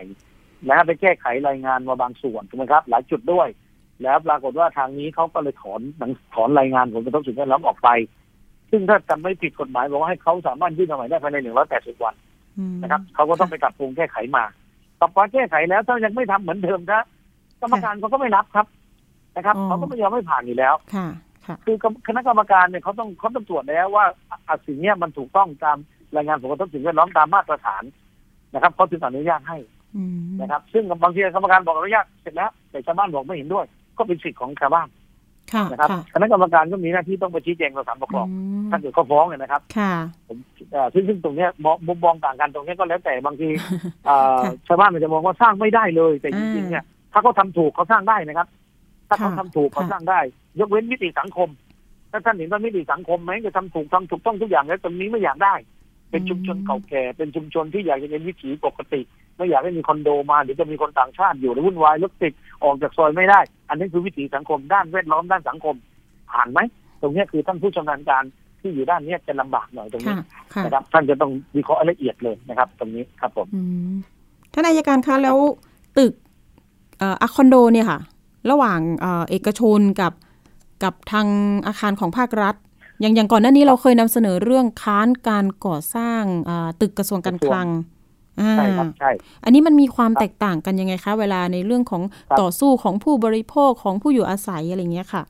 [0.66, 3.48] นะฮะไปแก้ไขรายงานมาบางส่วนถูกไหมครับ หลายจุดด้วย
[4.02, 7.88] แล้วปรากฏว่าทางนี้เขาก็เลยถอนหนังถอนรายงานผลกระทบสิ่งแวดล้อมออกไป
[8.70, 12.14] ซึ่งถ้าจำไม่ผิดกฎหมายบอกว่าให้เขาสามารถยื่นมาใหม่ได้ภายในหนึ่งร้อยแปดสิบวัน
[12.58, 14.44] อืมนะครับเขาก็ต้องไปปรับปรุงแก้ไขมา
[15.00, 17.02] ปรับปรุงแก้ไขแล้วถ้ายังไม่ทำเหมือนเดิมนะ
[17.60, 18.66] กรรมการเขาก็ไม่รับครับ
[19.36, 21.06] นะครับอ๋อเขาก็ไม่ยอมให้ผ่านอยู่แล้วค่ะ
[21.46, 24.04] ค่ะคือคณะกรรมการเนี่ยเขาต้องเขาต้องตรวจแล้วว่า
[24.48, 25.76] อะสิ่งเนี้ยมันถูกต้องตาม
[26.14, 27.82] รายงานผลกระทบสิ่งแวดล้อมตามมาตรฐาน
[28.54, 29.58] นะครับเขาถึงอนุญาตให้
[29.96, 33.64] อืมนะครับ ซึ่งบางทีกรรมการบอกอนุญาตเสร็จแล้ว แต่ชาวบ้านบอกไม่เห็นด้วย
[33.98, 34.88] ก็เป็นสิทธิ์ของชาวบ้าน
[35.52, 39.92] ค่ะนะครับค่ะคณะกรรมการก็มีหน้าที่ต้องไปชี้แจงต่อศาลปกครองอืมถ้าเกิดเขาฟ้องเนี่ยนะครับค่ะ
[40.28, 40.38] ผม
[40.72, 43.48] เอ่อซึ่งซึ่งตรงเนี้ยมองมุมมองต่างกันตรงเนี้ยก็แล้วแต่บางที
[44.06, 48.48] เอ่อค่ะชาวบ้านมันจะมองว่าสร้างไม่ได้เลย แต่จริงๆเนี่ยถ้าเขาทำถูกเขาสร้างได้นะครับ
[49.12, 50.20] ถ้าเขาค่ะทำถูกเขาค่ะสร้างได้
[50.60, 51.48] ยกเว้นมิติสังคม
[52.10, 55.54] ถ้าท่านเห็นว่ามิติสังคมไหมจะทำถูกทำถูกต้องทุกอย่างแล้วตรงนี้ไม่อยากได้
[56.10, 59.00] เป็นชุมชนเก่าแก่ เป็นชุมชนที่อยากจะเป็นวิถีปกติ
[59.36, 62.32] ไม่อยากให้มีคอนโดมาเดี๋ยวจะมีคนต่างชาติอยู่แล้ววุ่นวายรถติด
[62.64, 65.76] ออกจากซอยไม่ได้ อันนี้คือวิถีสังคมด้านแวดล้อมด้านสังคม
[66.32, 66.60] ผ่านไหม
[67.00, 68.24] ตรงเนี้ยคือท่านผู้ชำนาญการ
[68.60, 73.60] ที่อยู่ด้านเนี้ยจะลำบากหน่อยตรงนี้ค่ะค่ะนะครับท่านจะต้องวิเคราะห์ละเอียดเลยนะครับ ตรงนี้ครับผมอื
[73.92, 73.94] ม
[74.52, 75.38] ท่านอายการคะแล้ว
[75.98, 76.12] ตึก
[76.98, 77.98] เอ่ออาคอนโดเนี่ยค่ะ
[78.50, 80.12] ระหว่างเอ่อเอกชนกับ
[80.82, 81.26] กับทาง
[81.66, 82.54] อาคารของภาครัฐ
[83.00, 87.68] อย่างอย่างก่อนหน้านี้เราเคยนำเสนอเรื่องค้านการก่อสร้างอ่าตึกกระทรวงการคลัง
[88.40, 89.10] อ่าใช่ครับใช่
[89.44, 95.22] อันนี้มันมีความครับแตกต่างกันยังไงคะ เวลาในเรื่องของครับต่อสู้ของผู้บริโภคของผู้อยู่อาศัยอะไรอย่างเงี้ยค่ะ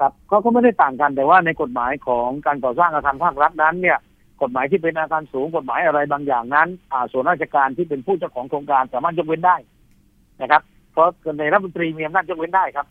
[0.02, 3.98] รับก็ก็ไม่ได้ต่างกันแต่ว่าในกฎหมายของการก่อสร้างอาคารภาครัฐนั้นเนี่ย
[4.42, 9.56] กฎหมายที่เป็นอาคารสูงกฎหมายอะไรบางอย่างนั้น อ่าส่วนราชการที่เป็นผู้เจ้าของโครงการสามารถยกเว้นได้
[10.42, 11.08] นะครับเพ ราะ
[11.38, 12.86] ในรัฐมนตรีมีอำนาจยกเว้นได้ครับ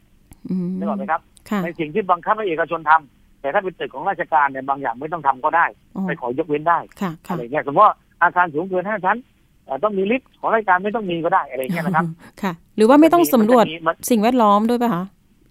[0.50, 5.66] อืมนึกออกไหมครับค่ะในสิ่งที่บังคับให้เอกชนทำแต่ถ้าเป็นตึกของราชการเนี่ยบางอย่างไม่ต้องทำก็ได้
[5.96, 9.18] อ๋อไปขอยกเว้นได้ค่ะอะค่ะไรเงี้ยสมมติว่าอาคารสูงเกินห้าชั้น
[9.66, 12.06] เอ่อต้องมีลิฟต์ของราชการไม่ต้องมีก็ได้อะไรเงี้ยนะครับ
[12.42, 15.06] ค่ะ หรือว่าไม่ต้องสำรวจมันจะมีมันสิ่งแวดล้อมด้วยป่ะคะ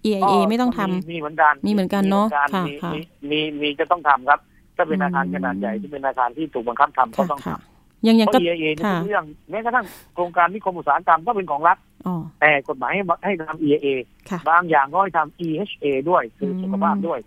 [0.05, 4.39] EIA ไม่ต้องทำมีเหมือนกันมีเหมือนกันเนอะมีหมือค่ะมีค่ะมีมีมีจะต้องทำครับ
[4.75, 13.87] ถ้าเป็นอืมอาคารขนาดใหญ่ที่เป็นอาคารที่ถูกบังคับทำก็ค่ะต้องทค่ะอ ย่างอำย่างเพก็ราะ EIA นี่ค่ะเป็นเรื่องแม้กระทั่งโครงการนิคมอุตสาหกรรมก็เป็นของรัฐอ๋อแต่กฎหมายให้ให้ทำ EIA
[14.29, 17.19] ค่ะบางอย่างก็ให้ทำ EHA ด้วยคืออมสุขภาพด้วย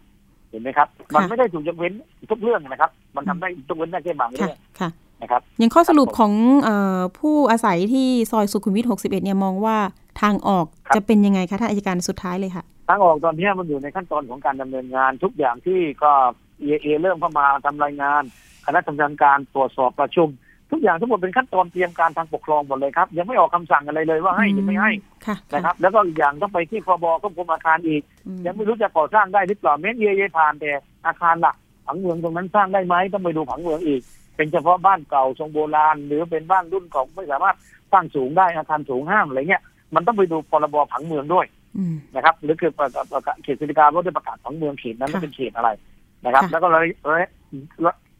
[0.50, 1.92] เห็นไหมครับ มันค่ะไม่ได้ถูกยกเว้น
[2.30, 4.90] ทุกเรื่องนะครับ มันทำได้ยกเว้นได้แค่บางค่ะเรื่องค่ะ
[5.22, 9.76] นะครับอย่างข้อสรุปครับผมของเออผู้อาศัยที่ซอยสุขุมวิท 61 เนี่ยมองว่า
[10.22, 16.12] ทางออกครับจะเป็นยังไงคะท่านอายการสุดท้ายเลยค่ะ ทางออกตอนนี้มันอยู่ในขั้นตอนของการดำเนินงานทุกอย่างที่ก็
[16.62, 18.22] EIA เริ่มเข้ามาทำรายงาน
[18.66, 20.28] คณะทำงานการตรวจสอบประชุม
[20.70, 24.90] ทุกอย่างทั้งหมดเป็นขั้นตอนเตรียมการทางปกครองหมดเลยครับ ยังไม่ออกคำสั่งอะไรเลยว่าให้หรือไม่ให้
[25.26, 30.72] ค่ะนะครับ แล้วก็อีกอย่างต้องไปที่คบควบคุมอาคารอีกอืมยังไม่รู้จะก่อสร้างได้หรือเปล่าแม้เยผ่านแต่
[31.06, 31.56] อาคารหลัก
[31.86, 34.02] ผังเมืองตรงนั้นสร้างได้ไหมต้องไปดูผังเมืองอีก
[34.36, 37.56] เป็นเฉพาะบ้านเก่าทรงโบราณ หรือเป็นบ้านรุ่นเก่าไม่สามารถ
[37.92, 39.62] สร้างสูงได้อาคารสูงห้ามอะไรเงี้ย
[39.94, 45.70] มันต้องไปดูพรบผังเมืองด้วยอืมนะครับ หรือคือประกาศประกาศเขตสิริกาว่าได้ประกาศผังเมืองเขตนั้นค่ะเป็นเขตอะไร
[46.24, 46.68] นะครับค่ะแล้วก็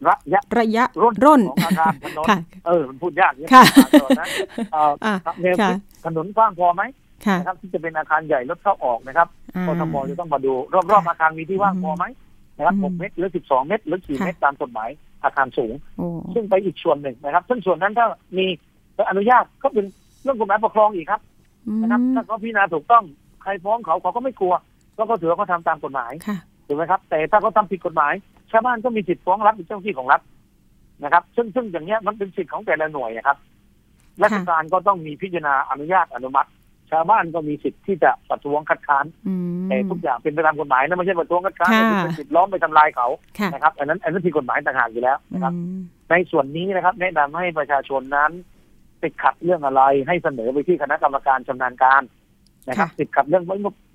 [0.09, 3.63] ระยะระระระยะระยะร่นร่นของอาคารถนนค่ะเออมันพูดยากเนี่ยค่ะ
[4.03, 4.29] ตอนนั้น
[4.73, 6.83] เอ่ออ่าแนวค่ะคิดถนนกว้างพอไหม
[7.27, 10.53] ค่ะนะครับที่จะเป็นอาคารใหญ่รถเข้าออกนะครับอ่ากทมจะต้องมาดู
[10.91, 12.05] รอบๆอาคารมีที่ว่างพอไหม
[12.57, 14.89] นะครับอืม6เมตรหรือ 12 เมตรหรือ4ค่ะเมตรตามกฎหมาย
[15.25, 18.07] อาคารสูงโอ้ซึ่งไปอีกส่วนหนึ่งนะครับ ซึ่งส่วนนั้นถ้า
[18.39, 18.47] มี
[19.11, 19.85] อนุญาตก็เป็น
[20.23, 21.21] เรื่องกฎหมายปกครองอีกครับ
[21.67, 23.05] อืนะครับมถ้าเขาพิจารณาถูกต้อง
[23.43, 24.55] ใครฟ้องเขาเขาก็ไม่กลัว
[24.97, 28.13] ก็เขาถือว่าเขาทำตามกฎหมายค่ะถูกไหมครับ แต่ถ้าเขาทำผิดกฎหมาย
[28.53, 30.21] ชาวบ้านก็มีสิทธิ์ฟ้องรับเป็นเจ้าหน้าที่ของรัฐ
[31.03, 33.37] นะครับ ซึ่งซึ่งอย่างเนี้ยมันเป็นสิทธิ์ของแต่ละหน่วยนะครับ
[34.23, 36.49] ราชการก็ต้องมีพิจารณาอนุญาตอนุมัติ
[36.91, 39.35] ชาวบ้านก็มีสิทธิ์ที่จะประท้วงคัดค้านอื
[39.65, 43.09] มแต่ทุกอย่างเป็นไปตามกฎหมายนะไม่ใช่ประท้วงคัดค้านค่ะแต่เป็นสิทธิ์ล้อมไปทำลายเขา
[43.39, 48.31] ค่ะนะครับ อันนั้นอันนั้นผิดกฎหมายต่างหากอยู่แล้วนะครับอืมในส่วนนี้นะครับ แนะนำให้ประชาชนนั้น
[49.03, 52.03] ติดขัดเรื่องอะไรให้เสนอไปที่คณะกรรมการชำนาญการ
[52.69, 53.45] นะครับค่ะติดขัดเรื่อง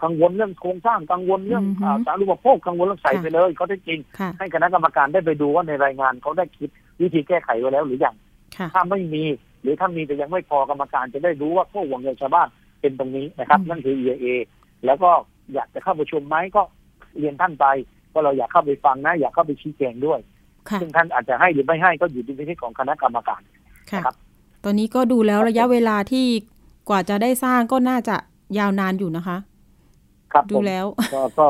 [0.03, 6.69] กังวลเรื่องโครงสร้างกังวลเรื่องอือฮึอ่าสาธารณูปโภคกังวลเรื่องใส่ค่ะไปเลยเขาได้จริงค่ะให้คณะกรรมการได้ไปดูว่าในรายงานเขาได้คิด
[7.01, 8.15] วิธีแก้ไขไว้แล้วหรือยัง
[8.57, 9.23] ค่ะถ้าไม่มี
[9.61, 12.47] หรือถ้ามีแต่ยังไม่พอกรรมการจะได้รู้ว่าข้อห่วงใยชาวบ้าน
[12.81, 14.25] เป็นตรงนี้นะครับอืมนั่นคือ EIA
[14.85, 15.09] แล้วก็
[15.53, 16.61] อยากจะเข้าประชุมไหมก็
[17.19, 17.65] เรียนท่านไป
[18.13, 20.19] ว่าเราอยากเข้าไปฟังนะ อยากเข้าไปชี้แจงด้วย
[20.69, 23.41] ค่ะซึ่งท่านอาจจะให้หรือไม่ให้ก็อยู่ที่พินิจของคณะกรรมการ
[23.91, 24.15] ค่ะครับ
[24.63, 26.25] ตอนนี้ก็ดูแล้วระยะเวลาที่
[26.89, 28.15] กว่าจะได้สร้างก็น่าจะ
[28.57, 29.37] ยาวนานอยู่นะคะ
[30.33, 31.45] ครับดูผมแล้วก็ก็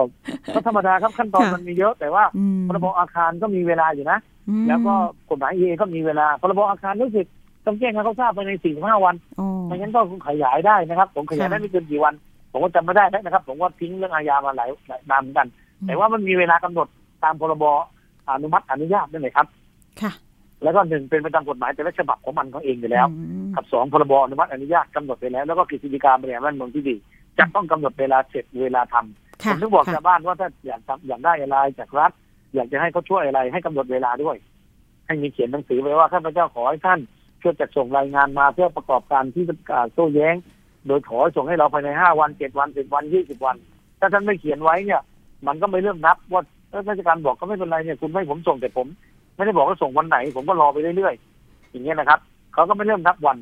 [0.56, 4.18] ก็ธรรมดาครับขั้นตอนค่ะมันมีเยอะแต่ว่าอืมพรบอาคารก็มีเวลาอยู่นะ
[4.50, 4.94] อืมแล้วก็
[5.30, 7.26] กฎหมาย EIA ก็มีเวลาพรบอาคารรู้สึก
[7.66, 12.14] ต้องแจ้งให้เขาทราบภายใน45วันอ๋อไม่งั้นก็คงขยายได้นะครับ ผมขยายค่ะได้ไม่เกินกี่วัน
[12.52, 15.48] ผมก็จำไม่ได้แล้วนะครับ ผมก็ทิ้งเรื่องอาญามาหลายหลายนานเหมือนกัน
[15.88, 16.88] แต่ว่ามันมีเวลากำหนด
[17.24, 17.64] ตามพรบ
[18.30, 19.48] อนุมัติอนุญาตนั่นแหละครับ
[20.02, 20.12] ค่ะ
[20.64, 26.96] แล้วก็หนึ่งเป็นไปตามกฎหมายแต่ละฉบับของมันของเองอยู่แล้วอืมกับสองพรบอนุมัติอนุญาตกำหนดไปแล้ว แล้วก็กฤษฎีกาบริหารบ้านเมืองที่ดี
[27.38, 32.12] จะต้องกำหนดเวลาเสร็จเวลาทำผค่ะมถึงบอกค่ะชาวบ้านว่าถ้าอยากทำอยากได้อะไรจากรัฐ
[32.56, 34.38] อยากจะให้เขาช่วยอะไรให้กำหนดเวลาด้วย
[35.08, 37.00] ให้มีเขียนหนังสือไว้ว่าข้าพเจ้าขอให้ท่าน
[37.42, 40.36] ช่วยจัดส่งรายงานมาเพื่อประกอบการที่อ่าโต้แย้ง
[40.88, 43.56] โดยขอให้ส่งให้เราภายในห้าวันเจ็ดวันสิบวันยี่สิบวัน
[44.00, 45.02] ถ้าท่านไม่เขียนไว้เนี่ย
[45.48, 48.88] มันก็ไม่เริ่มนับว่าเอ้ยราชการบอกก็ไม่เป็นไรเนี่ยคุณไม่ให้ผมส่งแต่ผม
[49.36, 52.20] ไม่ได้บอกว่าส่งวันไหน ผมก็รอไปเรื่อยๆอย่างเงี้ยนะครับ
[52.54, 53.38] เขาก็ไม่เริ่มนับวัน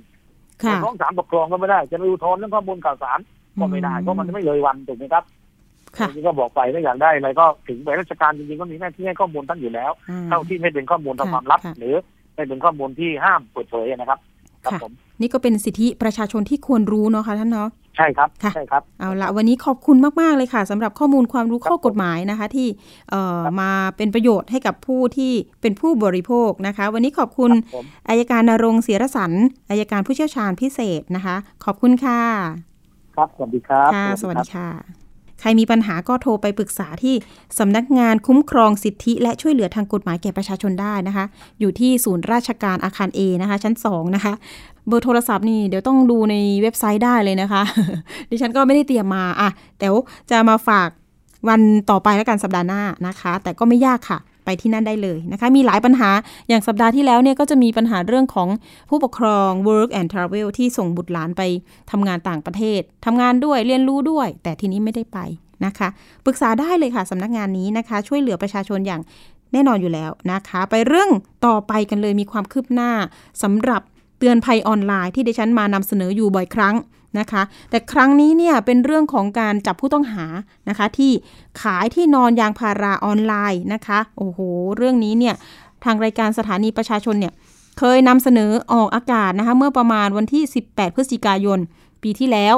[0.63, 3.19] ค่ะฟ้องศาลปกครองก็ไม่ได้ จะไปอุทธรณ์เรื่องข้อมูลข่าวสาร
[3.60, 5.23] ก็ไม่ได้เพราะมันไม่เลยวันถูกไหมครับ
[5.97, 11.95] ค่ะที่ก็บอกไปถ้าอยากได้อะไรก็ถึงไปราชการจริงๆก็มีหน้าที่ให้ข้อมูลท่านอยู่แล้วอ่เท่าที่ไม่เป็นข้อมูลทางความลับค่ะหรือ
[12.36, 14.19] ไม่เป็นข้อมูลที่ห้ามเปิดเผยนะครับ
[14.63, 22.67] ครับค่ะผมนี่ก็เป็นสิทธิประชาชนที่ควรรู้เนาะค่ะท่านเนาะ ใช่ครับค่ะใช่ครับ เอาละวันนี้ขอบคุณมาก ๆ เลยค่ะสำหรับข้อมูลความรู้ครับข้อกฎหมายนะคะ ที่
[23.10, 29.32] เอ่อครับมาเป็นประโยชน์ให้กับผู้ที่เป็นผู้บริโภคนะคะ วันนี้ขอบคุณครับผมอายการนรงค์เสียรสัน
[29.69, 32.21] อายการผู้เชี่ยวชาญพิเศษนะคะ ขอบคุณค่ะ
[33.15, 35.02] ครับสวัสดีครับค่ะสวัสดีค่ะ
[35.43, 37.15] ใครมีปัญหาก็โทรไปปรึกษาที่
[37.60, 41.25] สำนักงานคุ้มครองสิทธิ และช่วยเหลือทางกฎหมายแก่ประชาชนได้นะคะ
[41.60, 44.34] อยู่ที่ศูนย์ราชการอาคาร A นะคะ ชั้น 2 นะคะ
[44.88, 47.62] เบอร์โทรศัพท์นี่เดี๋ยวต้องดูในเว็บไซต์ได้เลยนะคะ
[48.29, 49.88] ดิฉันก็ไม่ได้เตรียมมาอะแต่
[50.32, 50.89] จะมาฝาก
[51.49, 56.10] วันต่อไปแล้วกันสัปดาห์หน้านะคะ แต่ก็ไม่ยากค่ะ ไปที่นั่นได้เลยนะคะ มีหลายปัญหา
[56.49, 58.49] อย่างสัปดาห์ที่แล้วเนี่ยก็จะมีปัญหาเรื่องของ
[58.89, 61.41] ผู้ปกครอง work and travel ที่ส่งบุตรหลานไป
[61.91, 65.19] ทำงานต่างประเทศทำงานด้วยเรียนรู้ด้วย แต่ทีนี้ไม่ได้ไป
[65.65, 65.89] นะคะ
[66.25, 69.01] ปรึกษาได้เลยค่ะสำนักงานนี้นะคะ ช่วยเหลือประชาชนอย่าง
[69.53, 71.10] แน่นอนอยู่แล้วนะคะ ไปเรื่อง
[71.45, 72.91] ต่อไปกันเลยมีความคืบหน้า
[73.43, 73.82] สำหรับ
[74.19, 76.75] เตือนภัยออนไลน์ที่ดิฉันมานำเสนออยู่บ่อยครั้ง
[77.19, 80.26] นะคะ แต่ครั้งนี้เนี่ยเป็นเรื่องของการจับผู้ต้องหา
[80.69, 81.12] นะคะ ที่
[81.62, 84.39] ขายที่นอนยางพาราออนไลน์นะคะ โอ้โห
[84.78, 85.36] เรื่องนี้เนี่ย
[85.84, 87.34] ทางรายการสถานีประชาชนเนี่ย
[87.80, 91.60] เคยนำเสนอออกอากาศนะคะ เมื่อประมาณวันที่ 18 พฤศจิกายน
[92.04, 92.56] ปีที่แล้ว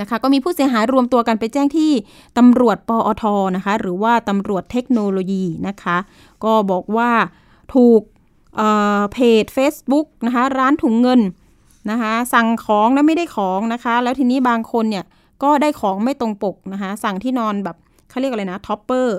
[0.00, 1.92] นะคะ ก็มีผู้เสียหายรวมตัวกันไปแจ้งที่
[2.38, 3.24] ตำรวจปอท
[3.56, 5.96] นะคะ หรือว่าตำรวจเทคโนโลยีนะคะ
[6.44, 7.10] ก็บอกว่า
[7.74, 8.02] ถูก
[9.12, 11.20] เพจ Facebook นะคะ ร้านถุงเงิน
[11.90, 15.04] นะคะ สั่งของแล้วไม่ได้ของนะคะ แล้วทีนี้บางคนเนี่ย
[15.42, 17.76] ก็ได้ของไม่ตรงปกนะคะ สั่งที่นอนแบบ
[18.10, 19.16] เขาเรียกอะไรนะ topper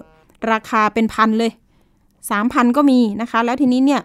[0.51, 1.51] ราคาเป็นพันเลย
[2.29, 4.01] สามพันก็มีนะคะ แล้วทีนี้เนี่ย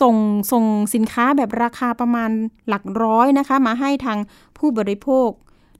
[0.00, 0.14] ส่ง
[0.52, 2.30] ส่งสินค้าแบบราคาประมาณ
[2.68, 4.18] หลักร้อยนะคะ มาให้ทาง
[4.58, 5.28] ผู้บริโภค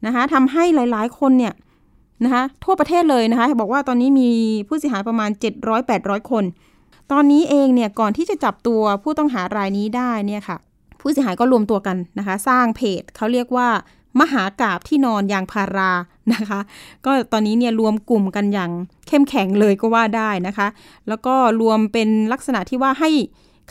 [0.07, 1.55] นะคะทำให้หลายๆ คนเนี่ย
[2.25, 4.31] นะคะทั่วประเทศเลยนะคะ บอกว่าตอนนี้มี
[4.69, 5.31] ผู้เสียหายประมาณ
[5.81, 6.45] 700-800 คน
[7.13, 10.57] ตอนนี้เองเนี่ยก่อนที่จะจับตัวผู้ต้องหารายนี้ได้เนี่ยค่ะ
[11.01, 13.69] ผู้เสียหายก็รวมตัวกันนะคะ สร้างเพจเขาเรียกว่า
[14.21, 15.93] มหากาบที่นอนยางพารา
[16.35, 16.61] นะคะ
[17.05, 18.71] ก็ตอนนี้เนี่ยรวมกลุ่มกันอย่าง
[19.09, 20.69] เข้มแข็งเลยก็ว่าได้นะคะ
[21.09, 23.11] แล้วก็รวมเป็นลักษณะที่ว่าให้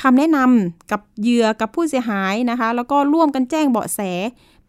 [0.01, 3.99] คำแนะนำกับเหยื่อกับผู้เสียหายนะคะ แล้วก็ร่วมกันแจ้งเบาะแส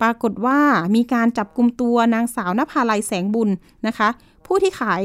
[0.01, 0.59] ปรากฏว่า
[0.95, 3.51] มีการจับกลุ่มตัวนางสาวนภาลัยแสงบุญ
[3.87, 4.09] นะคะ
[4.47, 5.05] ผู้ที่ขาย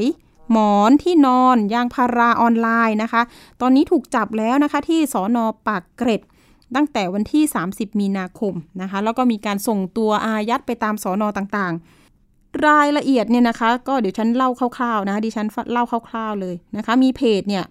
[0.52, 3.22] หมอนที่นอนยางพาราออนไลน์นะคะ
[3.60, 6.22] ตอนนี้ถูกจับแล้วนะคะที่สอนอปากเกร็ด
[6.76, 17.64] ตั้งแต่วันที่ 30 มีนาคมนะคะ แล้วก็มีการส่งตัวอายัดไปตามสอนอต่างๆ รายละเอียดเนี่ยนะคะ ก็เดี๋ยวฉันเล่าคร่าวๆนะดิฉันเล่าคร่าวๆเลยนะคะ มีเพจเนี่ย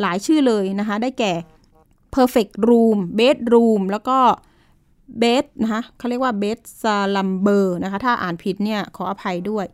[0.00, 1.32] หลายชื่อเลยนะคะ ได้แก่
[2.14, 4.18] perfect room bedroom แล้วก็
[5.22, 9.64] bed นะคะเขาเรียกว่า bed slumber นะคะ ถ้าอ่านผิดเนี่ยขออภัยด้วย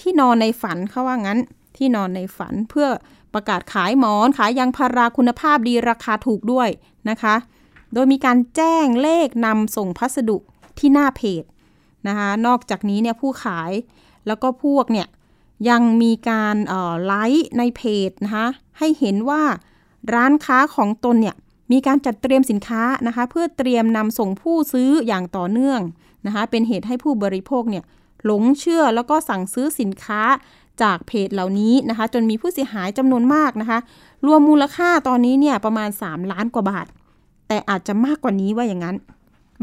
[0.00, 1.38] ที่นอนในฝันเขาว่างั้น
[1.76, 2.88] ที่นอนในฝันเพื่อ
[3.34, 6.68] ประกาศขายหมอนขายยางพาราคุณภาพดีราคาถูกด้วย
[7.10, 7.34] นะคะ
[7.94, 10.36] โดยมีการแจ้งเลขนำส่งพัสดุ
[10.78, 11.44] ที่หน้าเพจ
[12.08, 13.72] นะคะนอกจากนี้เนี่ยผู้ขาย
[14.26, 15.06] แล้วก็พวกเนี่ย
[15.68, 16.56] ยังมีการ
[17.06, 18.46] ไลฟ์ในเพจนะคะ
[18.78, 19.42] ให้เห็นว่า
[20.14, 21.36] ร้านค้าของตนเนี่ย
[21.72, 25.80] มีการจัดเตรียมสินค้านะคะเพื่อเตรียมนำส่งผู้ซื้ออย่างต่อเนื่อง
[26.26, 27.84] นะคะเป็นเหตุให้ผู้บริโภคเนี่ย
[28.24, 30.22] หลงเชื่อแล้วก็สั่งซื้อสินค้า
[30.82, 33.78] จากเพจเหล่านี้นะคะจนมีผู้เสียหายจำนวนมากนะคะ
[34.26, 36.86] รวมมูลค่าตอนนี้เนี่ยประมาณ 3 ล้านกว่าบาท
[37.54, 38.96] แต่อาจจะมากกว่านี้ว่าอย่างนั้น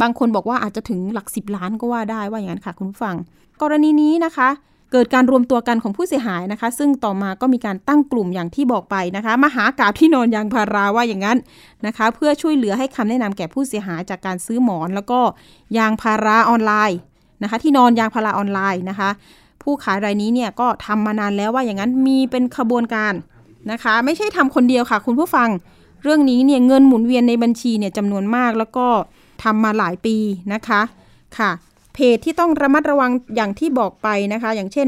[0.01, 3.15] บางคนบอกว่าอาจจะถึงหลักสิบล้านก็ว่าได้ว่าอย่างนั้นค่ะคุณผู้ฟัง
[3.61, 4.49] กรณีนี้นะคะ
[4.91, 11.37] เกิดการรวมตัวกันของผู้เสียหายนะคะ ซึ่งต่อมาก็มีการตั้งกลุ่มอย่างที่บอกไปนะคะมหากาบที่นอนยางพาราว่าอย่างนั้น
[11.85, 15.19] นะคะ เพื่อช่วยเหลือให้คำแนะนำแก่ผู้เสียหายจากการซื้อหมอน แล้วก็
[15.77, 16.99] ยางพาราออนไลน์
[17.43, 19.09] นะคะ ที่นอนยางพาราออนไลน์นะคะ
[19.63, 23.13] ผู้ขายรายนี้เนี่ยก็ทำมานานแล้วว่าอย่างนั้นมีเป็นขบวนการ
[23.71, 25.49] นะคะ ไม่ใช่ทำคนเดียวค่ะ คุณผู้ฟัง
[26.03, 28.87] เรื่องนี้เนี่ยเงินหมุนเวียนในบัญชีเนี่ยจำนวนมากแล้วก็
[29.43, 30.17] ทำมาหลายปี
[30.53, 30.81] นะคะ
[31.37, 31.51] ค่ะ
[31.93, 34.87] เพจที่ต้องระมัดระวังอย่างที่บอกไปนะคะ อย่างเช่น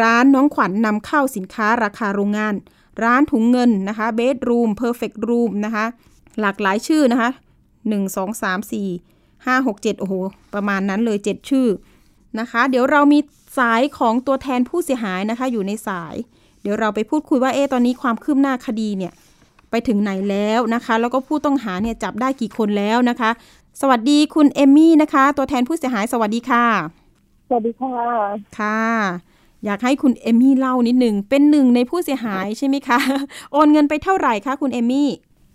[0.00, 2.54] ร้านน้องขวัญนนำเข้าสินค้าราคาโรงงาน
[3.02, 5.84] ร้านถุงเงินนะคะ Bedroom Perfect Room นะคะ
[6.40, 7.30] หลากหลายชื่อนะคะ
[7.74, 10.14] 1 2 3 4 5 6 7 โอ้โห
[10.54, 11.66] ประมาณนั้นเลย 7 ชื่อ
[12.40, 13.18] นะคะ เดี๋ยวเรามี
[13.58, 16.14] สายของตัวแทนผู้เสียหายนะคะ อยู่ในสาย
[16.62, 19.12] เดี๋ยวเราไปพูดคุยว่าเอ๊ตอนนี้ความคืบหน้าคดีเนี่ย
[19.74, 23.30] ไปถึงไหนแล้วนะคะ แล้วก็ผู้ต้องหาเนี่ยจับได้กี่คนแล้วนะคะ
[23.80, 26.66] สวัสดีคุณเอมมี่นะคะ ตัวแทนผู้เสียหายสวัสดีค่ะ
[27.48, 27.94] สวัสดีค่ะ
[28.58, 28.82] ค่ะ
[29.64, 32.98] อยากให้คุณเอมมี่เล่านิดหนึ่งเป็นหนึ่งในผู้เสียหายใช่ไหมคะ
[33.52, 35.08] โอนเงินไปเท่าไหร่คะคุณเอมมี่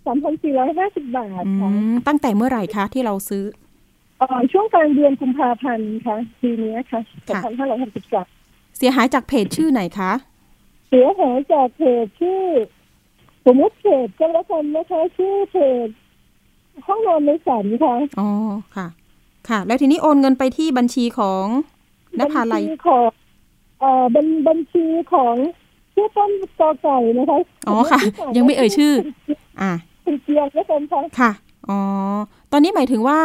[0.06, 1.70] สามพันสี่ร้อยห้าสิบบาทค่ะ
[2.06, 3.44] ตั้งแต่เมื่อไหร่คะที่เราซื้อ
[4.20, 8.26] ออช่วงกลางเดือนกุมภาพันธ์ค่ะปีนี้ค่ะสองพันห้าร้อยหกสิบสาม
[8.78, 10.12] เสียหายจากเพจชื่อไหนคะ
[10.88, 12.40] เสียหายจากเพจชื่อ
[13.46, 15.88] สมมติเพจก็แล้วกันนะคะชื่อเพจ
[16.86, 18.28] ห้องนอนในฝันค่ะอ๋อ
[18.76, 18.86] ค่ะ
[19.48, 21.44] ค่ะ แล้วทีนี้โอนเงินไปที่บัญชีของ
[22.18, 23.10] นภาลัยของ
[23.80, 25.34] เอ่อบัญบัญชีของ
[25.94, 28.00] ชื่อต้นกอไก่นะคะอ๋อค่ะ
[28.36, 28.92] ยังไม่เอ่ยชื่อ
[29.60, 29.70] อ่า
[30.04, 31.30] เป็นเกียร์แล้วกันค่ะค่ะ
[31.68, 31.78] อ๋อ
[32.52, 33.18] ตอนนี้หมายถึงว่า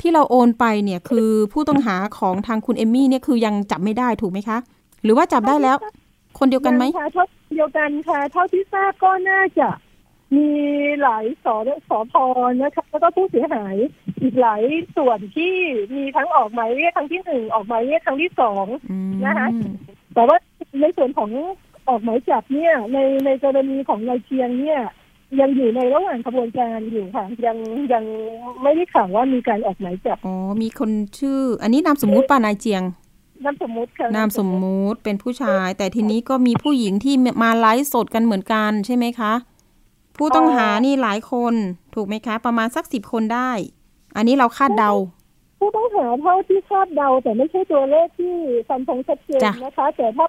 [0.00, 4.58] ที่เราโอนไปเนี่ยคือผู้ต้องหาของทางคุณเอมมี่เนี่ยคือยังจับไม่ได้ถูกไหมคะ
[5.02, 5.76] หรือว่าจับได้แล้ว
[6.38, 9.68] คนเดียวกันไหมยังค่ะเท่าเดียวกันค่ะ เท่าที่ทราบก็น่าจะ
[10.36, 10.48] มี
[11.02, 11.56] หลายสอ
[11.88, 12.24] สอพอ
[12.62, 13.76] นะคะแล้วก็ผู้เสียหาย
[14.22, 14.62] อีกหลาย
[14.96, 15.54] ส่วนที่
[15.94, 19.48] มีทั้งออกหมายเรียกครั้งที่หนึ่งออกหมายเรียกครั้งที่สองอืมนะคะ
[20.14, 20.36] แต่ว่า
[20.80, 21.30] ในส่วนของ
[21.88, 24.80] ออกหมายจับเนี่ย ในในกรณีของนายเชียงเนี่ย
[25.40, 27.56] ยังอยู่ในระหว่างกระบวนการอยู่ค่ะ ยัง
[27.92, 28.04] ยัง
[28.62, 32.82] ไม่ได้ข่าวว่ามีการออกหมายจับอ๋อมีคนชื่อ อันนี้นามสมมุติป่านายเจียง
[33.44, 39.32] นามสมมุติค่ะนามสมมุติเป็นผู้ชาย แต่ทีนี้ก็มีผู้หญิงที่มาไลฟ์สดกันเหมือนกันใช่ไหมคะ
[40.16, 41.54] ผู้ต้องหานี่หลายคน
[41.94, 43.50] ถูกไหมคะ ประมาณสักสิบคนได้
[44.16, 44.92] อันนี้เราคาดเดา
[45.58, 48.34] ผู้ต้องหาเท่าที่คาดเดา แต่ไม่ใช่ตัวเลขที่
[48.68, 50.26] ฟันธงชัดเจนจ้ะนะคะ แต่ถ้า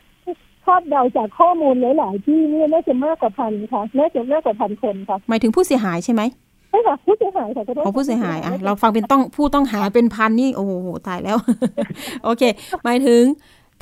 [0.65, 11.37] คาดเดาจากข้อมูลหลาย ๆ ที่เนี่ยน่าจะมากกว่าพันค่ะน่าจะมากกว่าพันคนค่ะหมายถึงผู้เสียหายใช่ไหมใช่ค่ะผู้เสียหายค่ะขอโทษเอาผู้เสียหายอะเราฟังเป็นต้องผู้ต้องหาเป็นพันนี่โอ้โหตายแล้ว
[12.23, 12.43] โอเค
[12.83, 13.21] หมายถึง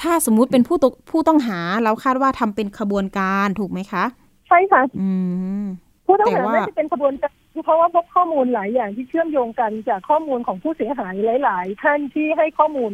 [0.02, 4.04] ถ้าสมมุติเป็นผู้ตกผู้ต้องหาเราคาดว่าทำเป็นขบวนการถูกไหมคะ
[4.48, 5.10] ใช่ค่ะ อื
[5.64, 5.66] ม
[6.06, 7.32] ผู้ต้องแต่หาว่าน่าจะเป็นขบวนการ
[7.66, 12.92] เพราะว่าพบข้อมูลหลายอย่างที่เชื่อมโยงกันจากข้อมูลของผู้เสียหายหลาย ๆ ท่านที่ให้ข้อมูล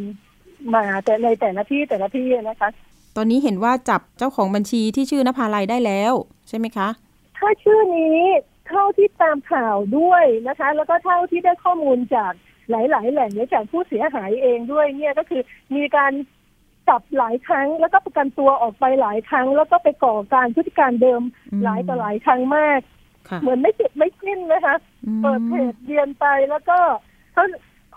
[0.75, 2.69] มาแต่ในแต่ละที่แต่ละที่นะคะ
[3.15, 6.13] ตอนนี้เห็นว่าจับเจ้าของบัญชีที่ชื่อนภาลัยได้แล้ว
[6.49, 6.87] ใช่ไหมคะ
[7.37, 8.19] ถ้าชื่อนี้
[8.67, 12.33] เท่าที่ตามข่าวด้วยนะคะ แล้วก็เท่าที่ได้ข้อมูลจาก
[12.69, 15.41] หลาย ๆ แหล่งและจากผู้เสียหายเองด้วยเนี่ยก็คือ
[15.75, 16.13] มีการ
[16.87, 22.79] จับหลายครั้ง แล้วก็ประกันตัวออกไปหลายครั้ง แล้วก็ไปก่อการพฤติการเดิมอืมหลายต่อหลายครั้งมาก
[23.29, 24.75] ค่ะเหมือนไม่เจ็บไม่สิ้นนะคะ
[25.05, 26.77] อืมเปิดเพจเรียนไปแล้วก็
[27.35, 27.45] ข้อ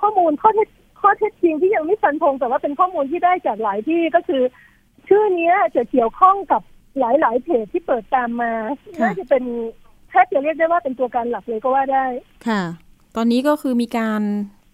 [0.01, 0.69] ข้อมูลข้อเท็จ
[1.01, 4.43] ข้อเท็จจริงที่ยังไม่ฟันธงแต่ว่าเป็นข้อมูลที่ได้จากหลายที่ก็คือ
[5.09, 6.63] ชื่อเนี้ยจะเกี่ยวข้องกับ
[6.99, 8.53] หลายๆเพจที่เปิดตามมา
[9.01, 9.45] น่าจะเป็น
[10.11, 12.05] แทบจะเรียกได้ว่าเป็นตัวการหลักเลยก็ว่าได้
[12.49, 12.63] ค่ะ
[13.17, 14.23] ตอนนี้ก็คือมีการ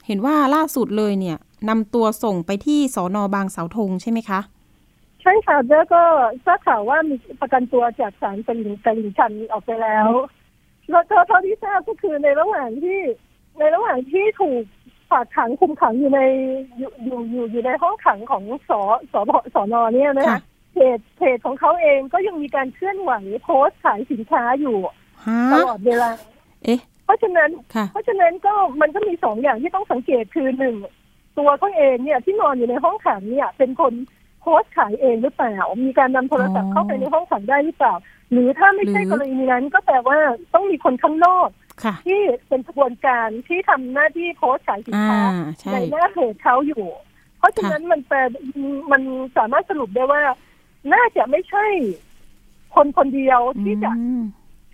[0.06, 4.40] เห็นว่าล่าสุดเลยเนี่ยนำตัวส่งไปที่สอนอบางเสาธงใช่ไหมคะ
[5.22, 6.02] ใช่ค่ะแล้วก็
[6.44, 10.08] ทราบข่าวว่ามีประกันตัวจากศาลตลิ่งตลิ่งชันออกไปแล้ว
[10.90, 13.00] แล้วก็เท่าที่ทราบก็คือในระหว่างที่
[13.58, 14.62] ในระหว่างที่ถูก
[15.10, 16.20] ฝากขังคุมขังอยู่ใน
[16.78, 18.70] อยู่อยู่อยู่อยู่ในห้องขังของส
[19.12, 20.40] สพสนเนี่ยนะคะค่ะ
[20.74, 24.92] เพจเพจของเขาเองก็ยังมีการเคลื่อนไหวโพสต์ขายสินค้าอยู่ฮะ
[25.52, 26.10] ตลอดเวลา
[26.64, 30.76] เอ๊ะ เพราะฉะนั้นค่ะเพราะฉะนั้นก็มันก็มีสองอย่างที่ต้องสังเกตคือหนึ่ง
[31.38, 33.92] ตัวเขาเองเนี่ยที่นอนอยู่ในห้องขังเนี่ย เป็นคน
[34.40, 37.94] โพสต์ขายเองหรือเปล่า มีการนำโทรศัพท์อ๋อเข้าไปในห้องขังได้หรือเปล่า
[38.32, 40.18] หรือถ้าไม่ใช่หรือกรณีนั้นก็แปลว่า
[40.54, 41.48] ต้องมีคนข้างนอก
[41.84, 45.20] ค่ะที่เป็นกระบวนการที่ทำหน้าที่โพสต์ขายสินอ่าค้า
[45.60, 46.86] ใช่ในหน้าเพจเขาอยู่
[47.38, 48.18] เพราะฉะนั้นมันแปล
[48.92, 49.02] มัน
[49.36, 50.22] สามารถสรุปได้ว่า
[50.94, 51.66] น่าจะไม่ใช่
[52.74, 54.22] คนคนเดียวที่จะอืม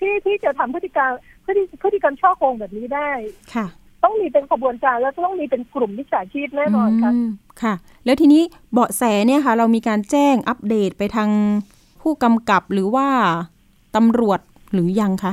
[0.01, 1.11] ที่ที่จะทำพฤติการ
[1.45, 3.11] พฤติพฤติกรรมช่อโกงแบบนี้ได้
[3.55, 3.67] ค่ะ
[4.05, 7.29] ต้องมีเป็นขบวนการแล้วต้องมีเป็นกลุ่มมิจฉาชีพแน่นอนค่ะม
[7.63, 11.31] ค่ะ แล้วทีนี้เบาะแสเนี่ยค่ะ เรามีการแจ้งอัปเดตไปทาง
[12.03, 13.07] ผู้กำกับหรือว่า
[13.97, 14.41] ตำรวจ
[14.73, 15.33] หรือยังคะ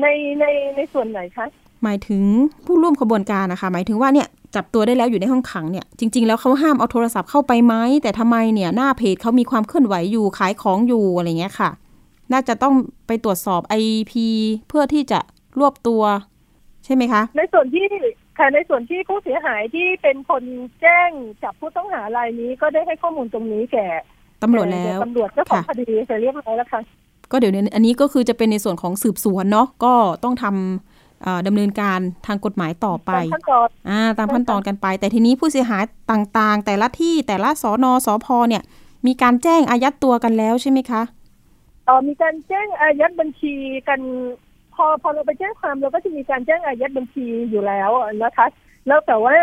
[0.00, 0.06] ใน
[0.40, 0.44] ใน
[0.76, 1.46] ในส่วนไหนคะ
[1.84, 2.22] หมายถึง
[2.66, 11.70] ผู้ร่วมขบวนการนะคะ หมายถึงว่าเนี่ยจับตัวได้แล้วอยู่ในห้องขังเนี่ยจริง ๆ แล้วเขาห้ามเอาโทรศัพท์เข้าไปไหมแต่ทำไมเนี่ยหน้าเพจเขามีความเคลื่อนไหวอยู่ขายของอยู่อะไรเงี้ยค่ะ
[12.32, 12.74] น่าจะต้อง
[13.06, 14.12] ไปตรวจสอบ IP
[14.68, 15.20] เพื่อที่จะ
[15.58, 16.02] รวบตัว
[16.84, 17.86] ใช่ไหมคะ ในส่วนที่
[18.38, 20.42] ค่ะในส่วนที่ผู้เสียหายที่เป็นคน
[20.80, 21.10] แจ้ง
[21.42, 23.86] จับผู้ต้องหารายนี้ก็ได้ให้ข้อมูลตรงนี้แก่
[24.42, 26.80] ตำรวจแล้วก่ตำรวจเจ้าของค่ะคดีเสร็จเรียบร้อยแล้วค่ะ
[27.30, 38.62] ก็เดี๋ยวนี้อันนี้ก็คือจะเป็นในส่วนของสืบสวนเนาะก็ต้องทำเอ่อดำเนินการทางกฎหมายต่อไปตามขั้นตอนอ่าตามขั้นตอนกันไป แต่ทีนี้ผู้เสียหายต่างๆ แต่ละที่แต่ละสอนอสอพเนี่ย
[39.06, 41.02] มีการแจ้งอายัดตัวกันแล้วใช่ไหมคะ
[41.88, 43.54] เอ่อมีการแจ้งอายัดบัญชี
[43.88, 44.00] กัน
[44.74, 47.90] พอพอเราไปแจ้งความเราก็จะมีการแจ้งอายัดบัญชีอยู่แล้ว
[48.24, 48.46] นะคะ
[48.86, 49.36] แล้วแต่ว่า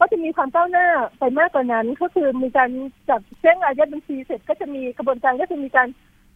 [0.00, 0.86] ก็จะมีความก้าวหน้า
[1.18, 2.70] ไปมากกว่านั้น ก็คือมีการ
[3.08, 5.88] จัดแจ้งอายัดบัญชีเสร็จก็จะมีกระบวนการก็จะมีการ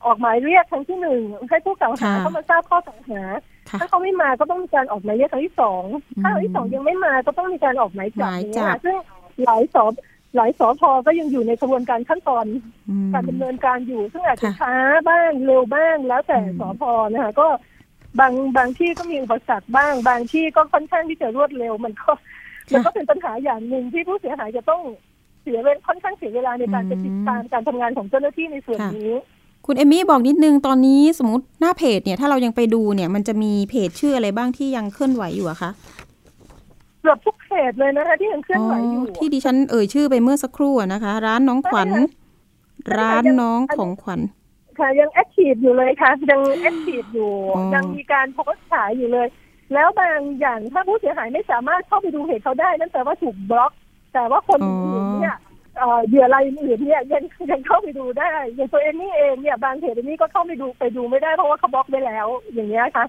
[0.04, 3.22] ออกหมายเรียกครั้งที่หนึ่งให้ผู้กล่าวหาค่ะเข้ามาทราบข้อกล่าวหา
[3.68, 5.84] ค่ะถ้าเขาไม่มาก็ต้องมีการออกหมายเรียกครั้งที่สอง
[6.22, 8.96] ถ้าครั้งที่สองยังไม่มาก็ต้องมีการออกหมายจับหมายอย่างจัเงี้บยซึ่ง
[9.44, 9.92] หลายสอบ
[10.36, 12.44] หลายสอพอก็ยังอยู่ในกระบวนการขั้นตอน
[12.88, 14.74] อืมการดำเนินการอยู่ ซึ่งอาจจะค่ะช้า
[15.08, 17.48] บ้างเร็วบ้างแล้วแต่อืมสอพอนะคะก็
[18.20, 22.10] บางบางที่ก็มีอุปสรรคบ้าง บางที่ก็ค่อนข้างที่จะรวดเร็วมันก็
[22.72, 24.82] มันก็เป็นปัญหาอย่างหนึ่งที่ผู้เสียหายจะต้อง
[25.42, 29.12] เสียเวลาค่อนข้างเสียเวลาในการไปติดตามการทำงานของเจ้าหน้าที่ในส่วนนี้
[29.66, 35.70] คุณเอมมี่บอกนิดนึงตอนนี้สมมติหน้าเพจเนี่ยถ้าเรายังไปดูเนี่ยมันจะมีเพจชื่ออะไรบ้างที่ยังเคลื่อนไหวอยู่อะคะ
[37.02, 42.02] เกือบทุกเพจเลยนะคะ ที่ยังเคลื่อนไหวอยู่ที่ดิฉันเอ่ยชื่อไปเมื่อสักครู่อะนะคะ ร้านน้องขวัญใช่
[42.88, 44.20] ค่ะร้านน้องของขวัญ
[44.78, 49.28] ค่ะยัง active อยู่เลยค่ะ ยัง active อยู่อ๋อยังมีการโพสต์ขายอยู่เลย
[49.74, 53.72] แล้วบางอย่างถ้าผู้เสียหายไม่สามารถเข้าไปดูเพจเขาได้นั่นแปลว่าถูกบล็อก
[54.14, 55.36] แต่ว่าคนอื่นเนี่ย
[56.06, 63.04] เหยื่อรายอื่นเนี่ยยังยังเข้าไปดูได้ อย่างตัวเอมมี่เองเนี่ยบางเพจเอมมี่ก็เข้าไปดูไปดูไม่ได้เพราะว่าเขาบล็อกไปแล้วอย่างเงี้ยค่ะ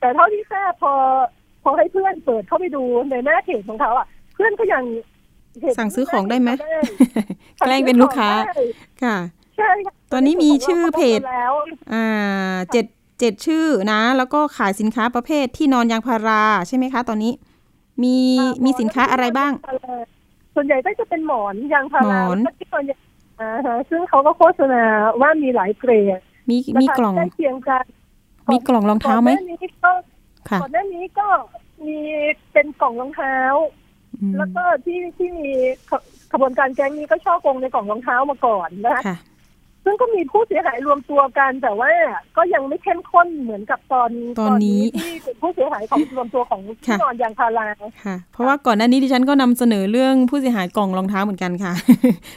[0.00, 0.94] แต่เท่าที่ทราบพอ
[1.64, 4.82] พอให้เพื่อนเปิดเข้าไปดูในหน้าเพจของเขาอะ เพื่อนก็ยัง
[5.78, 6.50] สั่งซื้อของได้ไหม
[7.58, 8.30] แกล้งเป็นลูกค้า
[9.02, 9.16] ค่ะ
[9.56, 9.70] ใช่
[10.12, 11.20] ตอนนี้มีชื่อเพจ
[11.92, 12.06] อ่า
[12.72, 12.86] เจ็ด
[13.20, 17.32] เจ็ดชื่อนะ แล้วก็ขายสินค้าประเภทที่นอนยางพาราใช่ไหมคะ ตอนนี้
[18.02, 18.16] มี
[18.64, 19.52] มีสินค้าอะไรบ้าง
[20.54, 22.20] ส่วนใหญ่ก็จะเป็นหมอนยางพารา
[22.58, 23.00] ที่นอนยาง
[23.40, 24.82] อ่าฮะซึ่งเขาก็โฆษณา
[25.20, 26.18] ว่ามีหลายเกรด
[26.50, 27.84] มีมีกล่องเคียงกัน
[28.52, 29.30] มีกล่องรองเท้าไหม
[30.62, 31.28] ก่อนหน้านี้ก็
[31.86, 31.98] มี
[32.52, 33.36] เป็นกล่องรองเท้า
[34.38, 35.50] แล้วก็ที่ที่มี
[36.32, 39.18] ขบวนการแก๊งนี้ก็ช่อกงในกล่องรองเท้ามาก่อนนะคะ
[39.86, 41.90] ซึ่งก็มีผู้เสียหายรวมตัวกัน แต่ว่า
[42.36, 47.66] ก็ยังไม่เข้มข้นเหมือนกับตอนตอนนี้ที่ผู้เสียหายของรวมตัวของที่นอนยางพารา
[48.04, 51.72] ค่ะ เพราะว่าก่อนหน้านี้ดิฉันก็นำเสนอเรื่องผู้เสียหายกล่องรองเท้าเหมือนกันค่ะ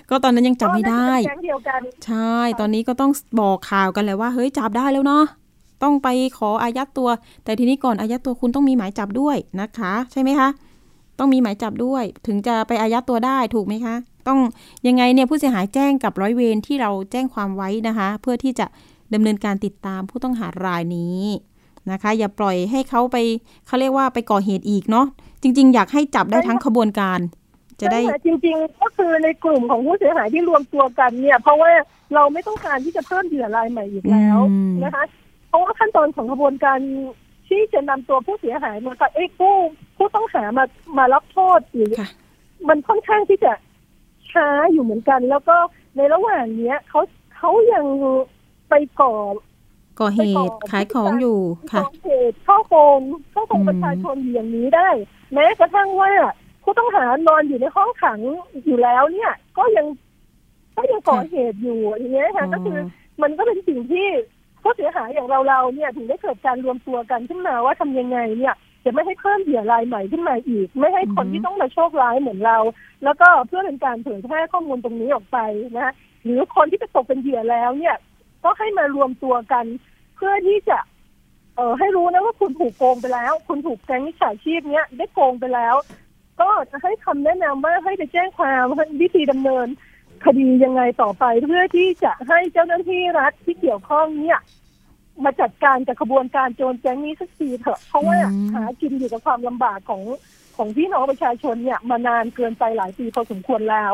[0.09, 1.07] ก็ตอนนั้นยังจับไม่ได้
[2.05, 5.25] ใช่ ตอนนี้ก็ต้องบอกข่าวกันแล้วว่าเฮ้ยจับได้แล้วเนาะ
[5.83, 6.07] ต้องไป
[6.37, 7.09] ขออายัดตัว
[7.43, 10.49] แต่ทีนี้ก่อนอายัดตัวคุณต้องมีหมายจับด้วยนะคะ ใช่ไหมคะ
[11.19, 13.95] ต้องมีหมายจับด้วย ถึงจะไปอายัดตัวได้ถูกไหมคะ
[14.27, 14.39] ต้อง
[14.87, 18.65] ยังไงเนี่ยผู้เสียหายแจ้งกับร้อยเวรที่เราแจ้งความไว้นะคะ เพื่อที่จะ
[19.13, 21.21] ดำเนินการติดตามผู้ต้องหารายนี้
[21.91, 23.17] นะคะ อย่าปล่อยให้เขาไป
[23.67, 25.05] เขาเรียกว่าไปก่อเหตุอีกเนาะ
[25.41, 27.19] จริง ๆ อยากให้จับได้ทั้งขบวนการ
[27.79, 31.69] จะได้จริง ๆ ก็คือในกลุ่มของผู้เสียหายที่รวมตัวกันเนี่ย เพราะว่า
[32.15, 34.37] เราไม่ต้องการที่จะเพิ่มเหยื่อรายใหม่อีกแล้ว
[34.83, 35.26] นะคะเพ
[35.57, 36.79] ราะว่าขั้นตอนของกระบวนการ
[37.47, 39.53] ที่จะนำตัวผู้เสียหายมากับเอ้ผู้
[39.97, 40.65] ผู้ต้องหามา
[40.97, 41.91] มารับโทษหรือ
[42.67, 43.53] มันค่อนข้างที่จะ
[44.31, 45.57] ช้าอยู่เหมือนกัน แล้วก็
[45.95, 47.01] ในระหว่างเนี้ยเขา
[47.35, 47.85] เขายัง
[48.69, 49.15] ไปก่อ
[49.99, 51.39] ก่อเหตุขายของอยู่
[51.71, 52.99] ค่ะก่อเหตุข้าโกง
[53.33, 54.89] ข้าโกงประชาชนอย่างนี้ได้
[55.33, 56.11] แม้กระทั่งว่า
[56.63, 58.19] ผู้ต้องหานอนอยู่ในห้องขัง
[58.65, 59.87] อยู่แล้วเนี่ย ก็ยัง
[60.77, 62.77] ก็ยังก่อเหตุอยู่อย่างเงี้ยค่ะก็คือ
[63.21, 64.07] มันก็เป็นสิ่งที่
[64.61, 68.55] ผู้เสียหายอย่างเราเราเนี่ยถึงได้เกิดการรวมตัวกันขึ้นมาว่าทำยังไงเนี่ย
[68.85, 72.57] จะไม่ให้เพิ่มเหยื่อรายใหม่ขึ้นมาอีก ไม่ให้คนที่ต้องมาโชคร้ายเหมือนเรา
[73.03, 75.37] แล้วก็เพื่อเป็นการเผยแพร่ข้อมูลตรงนี้ออกไป
[75.77, 75.93] นะ
[76.23, 77.95] หรือคนที่จะตกเป็นเหยื่อแล้วเนี่ย
[78.43, 79.65] ก็ให้มารวมตัวกัน
[80.15, 80.79] เพื่อที่จะ
[81.55, 85.75] เออให้รู้นะว่าคุณถูกโกงไปแล้ว คุณถูกแก๊งมิจฉาชีพเนี้ยได้โกงไปแล้ว
[86.41, 88.65] ก็จะให้คำแนะนำว่าให้ไปแจ้งความ
[89.01, 89.67] วิธีดำเนิน
[90.25, 94.39] คดียังไงต่อไปเพื่อที่จะให้เจ้าหน้าที่รัฐที่เกี่ยวข้องเนี่ย
[95.23, 98.17] มาจัดการกับขบวนการโจรแจ้งนี้สักทีเถอะเพราะว่า
[98.53, 100.01] หากินอยู่กับความลำบากของ
[100.57, 103.93] ของพี่น้องประชาชนเนี่ยมานานเกินไปหลายปีพอสมควรแล้ว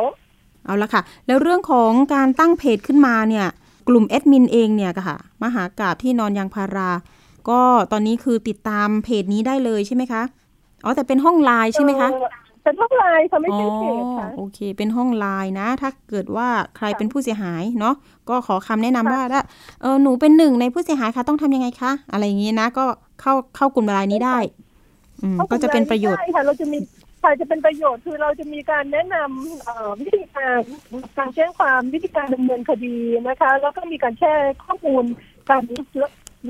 [0.66, 3.48] เอาละค่ะ แล้วเรื่องของการตั้งเพจขึ้นมาเนี่ย
[3.88, 6.92] กลุ่มแอดมินเองเนี่ยค่ะ มหากาบที่นอนยางพารา
[7.50, 7.60] ก็
[7.92, 10.24] ตอนนี้คือติดตามเพจนี้ได้เลยใช่ไหมคะ
[10.84, 12.10] อ๋อแต่เป็นห้องไลน์ใช่ไหมคะ
[12.64, 16.48] เป็นห้องไลน์ค่ะไม่ใช่เพจค่ะโอเค เป็นห้องไลน์นะ ถ้าเกิดว่า
[16.78, 17.96] ใครเป็นผู้เสียหายเนาะ
[18.30, 19.42] ก็ขอคำแนะนำว่าถ้า
[19.82, 22.86] เออหนูเป็นหนึ่งในผู้เสียหายค่ะต้องทำยังไงคะอะไรอย่างนี้นะ ก็
[23.22, 24.38] เข้าเข้ากลุ่มไลน์นี้ได้
[25.24, 26.78] อืมก็จะเป็นประโยชน์ใช่ค่ะเราจะมี
[27.24, 30.62] ฝ่ายจะเป็นประโยชน์คือเราจะมีการแนะนำวิธีการ
[31.18, 32.98] การแจ้งความวิธีการดำเนินคดี
[33.28, 35.04] นะคะ แล้วก็มีการแชร์ข้อมูล
[35.50, 35.62] การ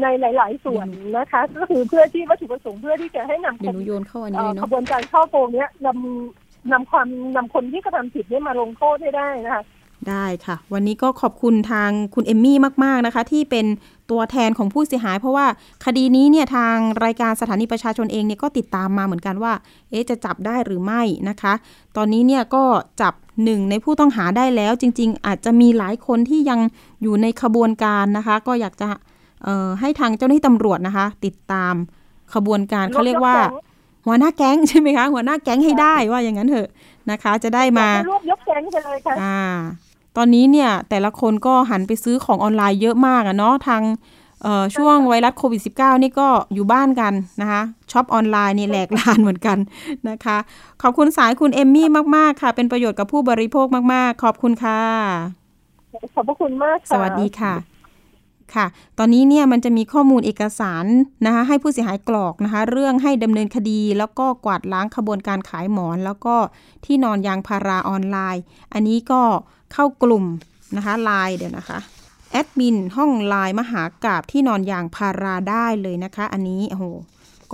[0.01, 0.87] ในหลาย ๆ ส่วน
[1.17, 9.63] นะคะ ก็คือเพื่อที่วัตถุประสงค์เพื่อที่จะให้นำเดี๋ยวโยนเข้าอันนี้เนาะขบวนการช่อโกงเนี้ยนำนำความนำคนที่กระทำผิดนี้มาลงโทษให้ได้นะคะ
[10.09, 13.65] ได้ค่ะ วันนี้ก็ขอบคุณทางคุณเอมมี่มาก ๆ นะคะ ที่เป็น
[14.11, 15.45] ตัวแทนของผู้เสียหาย เพราะว่า
[15.85, 16.75] คดีนี้เนี่ยทาง
[17.05, 19.53] รายการสถานีประชาชนเองเนี่ยก็ติดตามมาเหมือนกันว่า
[19.89, 21.53] เอ๊จะจับได้หรือไม่นะคะ
[21.97, 22.63] ตอนนี้เนี่ยก็
[23.01, 23.13] จับ
[23.43, 26.59] หนึ่งในผู้ต้องหาได้แล้ว จริง ๆ อาจจะมีหลายคนที่ยัง
[27.01, 28.89] อยู่ในขบวนการนะคะ ก็อยากจะ
[29.79, 31.73] ให้ทางเจ้าหน้าที่ตำรวจนะคะ ติดตาม
[32.33, 33.35] ขบวนการเขาเรียกว่า
[34.05, 36.69] หัวหน้าแก๊งใช่ไหมคะ หัวหน้าแก๊งให้ได้ว่าอย่างนั้นเถอะ
[37.11, 39.39] นะคะ จะได้มารวบยกแก๊งไปเลยค่ะอ่า
[40.17, 43.81] ตอนนี้เนี่ยแต่ละคนก็หันไปซื้อของออนไลน์เยอะมากอะเนาะทาง
[44.75, 49.57] ช่วงไวรัสโควิด -19 นี่ก็อยู่บ้านกันนะคะช็อปออนไลน์นี่แหลกลานเหมือนกัน
[50.09, 50.37] นะคะ
[50.81, 54.81] ขอบคุณสายคุณเอมมี่มาก ๆ ค่ะ เป็นประโยชน์กับผู้บริโภคมาก ๆ ขอบคุณค่ะ
[56.15, 57.53] ขอบพระคุณมากสวัสดีค่ะ
[58.55, 58.65] ค่ะ
[58.97, 60.85] ตอนนี้เนี่ยมันจะมีข้อมูลเอกสาร
[61.25, 66.35] นะคะให้ผู้เสียหายกรอกนะคะ เรื่องให้ดำเนินคดี แล้วก็กวาดล้างขบวนการขายหมอน แล้วก็
[66.85, 68.43] ที่นอนยางพาราออนไลน์
[68.73, 69.21] อันนี้ก็
[69.73, 70.25] เข้ากลุ่ม
[70.77, 71.79] นะคะไลน์เดี๋ยวนะคะ
[72.31, 76.85] แอดมินห้องไลน์มหากราบที่นอนยางพาราได้เลยนะคะ อันนี้โอ้โห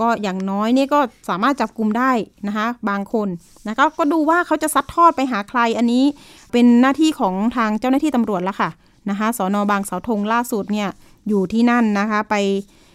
[0.00, 2.10] ก็อย่างน้อยนี่ก็สามารถจับกลุ่มได้
[2.46, 3.28] นะคะบางคน
[3.68, 6.04] นะคะก็ดูว่าเขาจะซัดทอดไปหาใครอันนี้
[6.52, 8.70] เป็นหน้าที่ของทางเจ้าหน้าที่ตำรวจแล้วค่ะ
[9.08, 10.88] นะคะสอนอบางเสาธงล่าสุดเนี่ย
[11.28, 12.34] อยู่ที่นั่นนะคะ ไป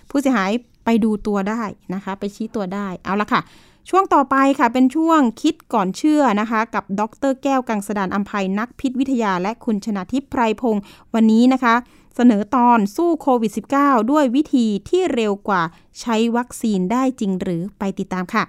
[0.10, 0.52] ผู้เสียหาย
[0.86, 3.42] ไปดูตัวได้นะคะ ไปชี้ตัวได้เอาละค่ะ
[3.90, 10.84] ช่วงต่อไปค่ะเป็นช่วงคิดก่อนเชื่อนะคะ กับดรแก้วกังสดานอัมภัยนักพิษวิทยา และคุณชนาทิพย์ไพรพงศ์
[11.14, 11.76] วันนี้นะคะ
[12.16, 13.52] เสนอตอนสู้โควิด
[13.82, 15.62] -19 ด้วยวิธีที่เร็วกว่า
[16.00, 18.44] ใช้วัคซีนได้จริงหรือไปติดตามค่ะ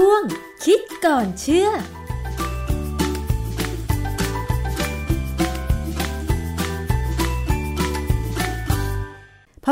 [0.00, 0.22] ช่วง
[0.64, 1.70] คิดก่อนเชื่อพ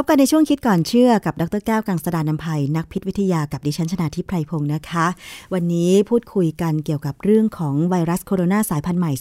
[0.03, 5.07] บกันในช่วงคิดก่อนเชื่อกับดรแก้วกังสดานนภัยนักพิษวิทยากับดิฉันชนาทิพไพรพงศ์นะคะ
[5.55, 9.13] วันนี้พูดคุยกันเกี่ยวกับเรื่องของไวรัสโคโรนาสายพันธุ์ใหม่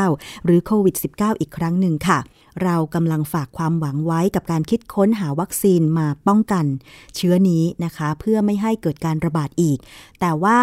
[0.00, 2.18] 2019 หรือโควิด -19 อีกครั้งหนึ่งค่ะ
[2.64, 6.64] เรากำลังฝากความหวังไว้กับการคิดค้นหาวัคซีนมาป้องกัน
[7.16, 9.78] เชื้อนี้นะคะ เพื่อไม่ให้เกิดการระบาดอีก
[10.20, 10.58] แต่ว่า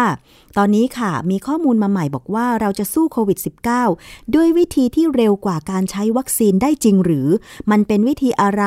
[0.56, 3.38] ตอนนี้ค่ะมีข้อมูลมาใหม่บอกว่าเราจะสู้โควิด
[3.86, 7.28] -19 ด้วยวิธีที่เร็วกว่าการใช้วัคซีนได้จริงหรือ
[7.70, 8.64] มันเป็นวิธีอะไร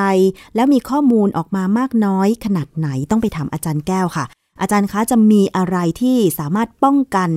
[0.56, 4.26] แล้วมีข้อมูลออกมามากน้อยขนาดไหนต้องไปถามอาจารย์แก้วค่ะ
[4.62, 7.30] อาจารย์คะจะมีอะไรที่สามารถป้องกัน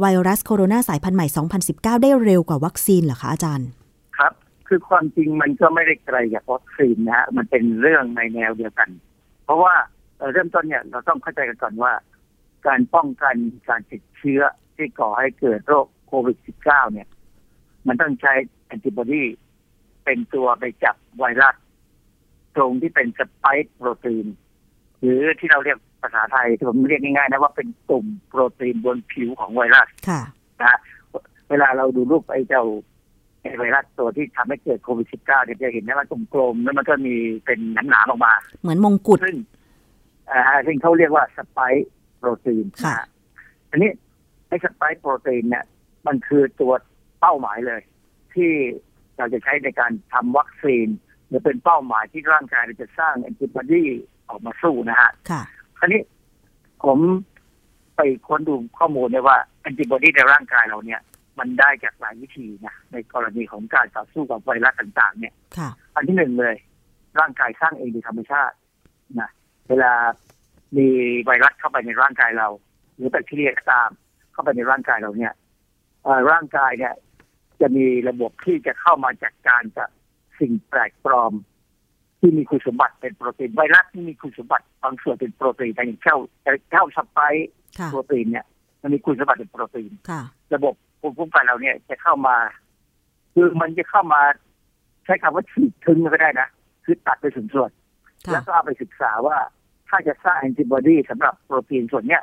[0.00, 1.26] ไวรัสโคโรนาสายพันธุ์ใหม่
[1.64, 3.66] 2019 ได้เร็วกว่าวัคซีนเหรอคะอาจารย์
[4.70, 8.90] ครับคือความจริงมันก็ไม่ได้ไกลจากวัคซีนนะฮะมันเป็นเรื่องในแนวเดียวกัน
[9.44, 9.74] เพราะว่า
[10.16, 11.92] เอ่อเริ่มต้นเนี่ยเราต้องเข้าใจกันก่อนว่า
[12.66, 13.36] การป้องกัน
[13.68, 14.42] การติดเชื้อ
[14.76, 17.08] ที่ก่อให้เกิดโรคโควิด -19 เนี่ย
[17.86, 18.32] มันต้องใช้
[18.66, 19.24] แอนติบอดี
[20.04, 21.54] เป็นตัวไปจับไวรัส
[22.56, 24.26] ตรงที่เป็นสไปค์โปรตีน
[25.00, 30.22] หรือที่เราเรียกภาษาไทยที่ผมเรียกง่ายๆนะว่าเป็นกลุ่มโปรตีนบนผิวของไวรัสค่ะ
[30.60, 30.78] นะฮะ
[31.50, 32.64] เวลาเราดูรูปไอ้เจ้า
[33.40, 37.14] ไอ้ไวรัสตัวที่ทำให้เกิดโควิด -19 เนี่ยจะเห็นนะมันกลมๆแล้วมันก็มี
[37.46, 37.60] เป็น
[37.90, 38.32] หนามๆออกมา
[38.62, 39.36] เหมือนมงกุฎซึ่ง
[40.30, 41.88] อ่าซึ่งเขาเรียกว่าสไปค์
[42.18, 43.00] โปรตีนค่ะนฮ
[43.70, 43.90] อันนี้
[44.48, 45.64] ไอ้สไปค์โปรตีนเนี่ย
[46.06, 46.72] มันคือตัว
[47.20, 47.80] เป้าหมายเลย
[48.34, 48.50] ที่
[49.16, 50.88] เราจะใช้ในการทำวัคซีน
[51.28, 53.84] หรือเป็นเป้าหมายที่ร่างกายเราจะสร้างแอนติบอดี
[54.28, 55.42] ออกมาสู้นะฮะค่ะ
[55.78, 56.00] คราวนี้
[56.84, 56.98] ผม
[57.96, 61.00] ไปค้นดูข้อมูลเนี่ยว่าแอนติบอดีในร่างกายเราเนี่ย
[61.40, 66.56] มันได้จากหลายวิธีนะในกรณีของการต่อสู้กับไวรัสต่างๆ เนี่ยค่ะอันที่หนึ่งเลย
[67.20, 68.56] ร่างกายสร้างเองโดยธรรมชาติ
[69.20, 69.30] นะ
[69.68, 69.92] เวลา
[70.76, 70.88] มี
[71.24, 72.48] ไวรัสเข้าไปในร่างกายเรา
[72.96, 73.90] หรือแบคทีเรียก็ตาม
[74.32, 75.32] เข้าไปในร่างกายเราเนี่ย
[76.02, 76.94] เอ่อร่างกายเนี่ย
[77.60, 79.88] จะมีระบบที่จะเข้ามาจัดการกับ
[80.40, 81.32] สิ่งแปลกปลอม
[82.20, 86.16] ที่มีคุณสมบัติเป็นโปรตีนไวรัสที่มีคุณสมบัติบางส่วนเป็นโปรตีนแต่อย่างเช่า
[86.70, 88.46] เช่าสไปค์ค่ะโปรตีนเนี่ย
[88.82, 90.22] มันมีคุณสมบัติเป็นโปรตีนค่ะ
[90.54, 92.36] ระบบ ภูมิคุ้มกันเราเนี่ยจะเข้ามา
[93.34, 94.20] คือมันจะเข้ามา
[95.04, 96.48] ใช้คำว่าฉีดทึงก็ได้นะ
[96.84, 97.70] คือตัดไปถึงส่วน
[98.26, 99.36] ค่ะแล้วก็เอาไปศึกษาว่า
[99.88, 102.22] ถ้าจะสร้างแอนติบอดีสำหรับโปรตีนส่วนเนี้ย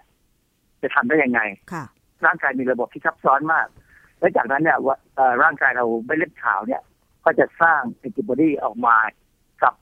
[0.81, 1.41] จะทำได้ยังไง
[1.73, 1.83] ค่ะ
[2.25, 3.67] ร่างกายมีระบบที่ซับซ้อนมาก
[4.19, 6.81] และจากนั้นเนี่ยว่าเอ่อร่างกายเราไม่เลือดขาวเนี่ย
[7.25, 8.95] ก็จะสร้างแอนติบอดีออกมา
[9.63, 9.73] กับ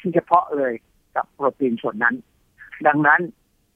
[0.00, 0.72] ที่เฉพาะเลย
[1.16, 2.14] กับโปรตีนส่วนนั้น
[2.86, 3.20] ดังนั้น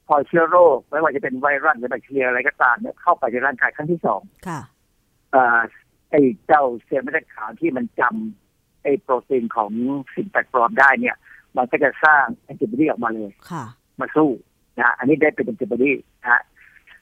[0.06, 4.60] พอเชื้อโรค ไม่ว่าจะเป็นไวรัสหรือแบคทีเรียอะไรก็ตามเนี่ยเข้าไปในร่างกายครั้งที่สองค่ะ
[5.32, 5.60] เอ่อ
[6.10, 9.70] ไอ้เจ้าเซลล์เม็ดเลือดขาวที่มันจำไอ้โปรตีนของ
[10.14, 11.16] สิ่งแปลกปลอมได้เนี่ย
[11.56, 13.64] มันก็จะสร้างแอนติบอดีออกมาเลยค่ะ
[14.00, 14.30] มาสู้
[14.78, 15.92] นะฮะอันนี้ได้เป็นแอนติบอดี
[16.22, 16.42] นะฮะ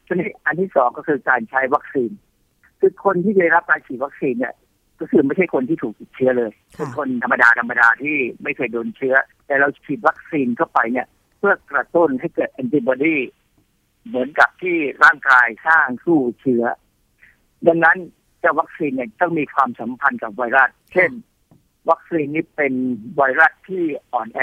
[0.07, 2.11] ทีนี้อันที่สองก็คือการใช้วัคซีน
[2.81, 4.55] คือคนที่ได้รับการฉีดวัคซีนเนี่ย
[5.01, 9.15] ก็คือไม่ใช่คนที่ถูกติดเชื้อเลยค่ะเป็นคนธรรมดาธรรมดาที่ไม่เคยโดนเชื้อ
[9.47, 13.17] แต่เราฉีดวัคซีนเข้าไปเนี่ยเพื่อกระตุ้นให้เกิดแอนติบอดี
[14.07, 16.65] เหมือนกับที่ร่างกายสร้างสู้เชื้อ
[17.67, 17.99] ดังนั้น
[18.41, 21.11] เจ้าวัคซีนเนี่ยต้องมีความสัมพันธ์กับไวรัส เช่น
[21.91, 22.75] วัคซีนนี้เป็น
[23.17, 24.41] ไวรัสที่อ่อนแอ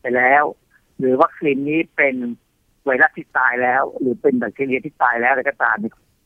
[0.00, 0.44] ไปแล้ว
[0.98, 2.14] หรือวัคซีนนี้เป็น
[2.84, 5.76] ไวรัสที่ตายแล้ว หรือเป็นแบคทีเรียที่ตายแล้วอะไรก็ตาม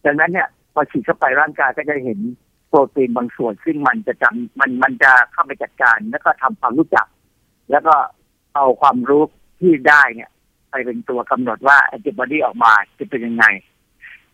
[0.06, 2.18] ดังนั้นเนี่ยพอฉีดเข้าไปร่างกายก็จะเห็น
[2.68, 7.06] โปรตีนบางส่วน ซึ่งมันจะจำมันมันจะเข้าไปจัดการ แล้วก็ทำความรู้จัก
[7.70, 7.94] แล้วก็
[8.54, 9.24] เอาความรู้
[9.64, 10.30] ที่ได้เนี่ย
[10.70, 13.44] ไปเป็นตัวกำหนดว่าแอนติบอดีออกมาจะเป็นยังไง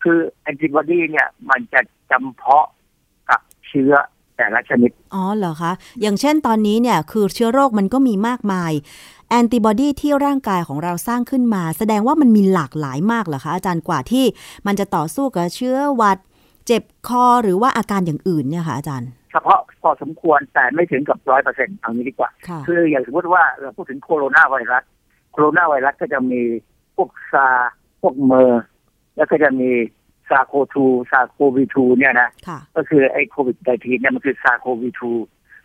[0.03, 2.67] คือแอนติบอดีเนี่ย มันจะจำเพาะ
[3.29, 3.93] กับเชื้อ
[4.37, 5.71] แต่ละชนิด อ๋อเหรอคะ
[6.01, 8.71] อย่างเช่นตอนนี้เนี่ย คือเชื้อโรคมันก็มีมากมาย
[9.29, 14.25] แอนติบอดีที่ร่างกายของเราสร้างขึ้นมา แสดงว่ามันมีหลากหลายมากเหรอคะ อาจารย์กว่าที่
[14.67, 16.17] มันจะต่อสู้กับเชื้อหวัด
[16.67, 24.83] เจ็บคอหรือว่าอาการอย่างอื่นเนี่ยค่ะอาจารย์ เฉพาะพอสมควรแต่ไม่ถึงกับร้อยเปอร์เซ็นต์เอางี้ดีกว่าค่ะคืออย่างสมมติว่าเราพูดถึงโคโรนาไวรัส
[25.31, 26.41] โคโรนาไวรัสก็จะมี
[26.95, 27.71] พวก SARS
[28.01, 28.63] พวก MERS
[29.15, 29.69] แล้วก็จะมี
[30.29, 35.11] SARS-CoV-2 SARS-CoV-2 เนี่ยนะค่ะก็คือไอ้โควิด19เนี่ยมันคือซาโควีทู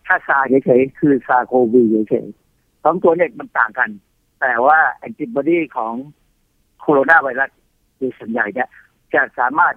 [0.06, 3.90] ถ้าซาเฉยๆคือซาโควีเฉยๆสองตัวเนี่ยมันต่างกัน
[4.40, 5.94] แต่ว่าแอนติบอดีของ
[6.80, 7.50] โคโรนาไวรัส
[7.96, 8.68] โดยส่วนใหญ่เนี่ย
[9.14, 9.74] จะสามารถ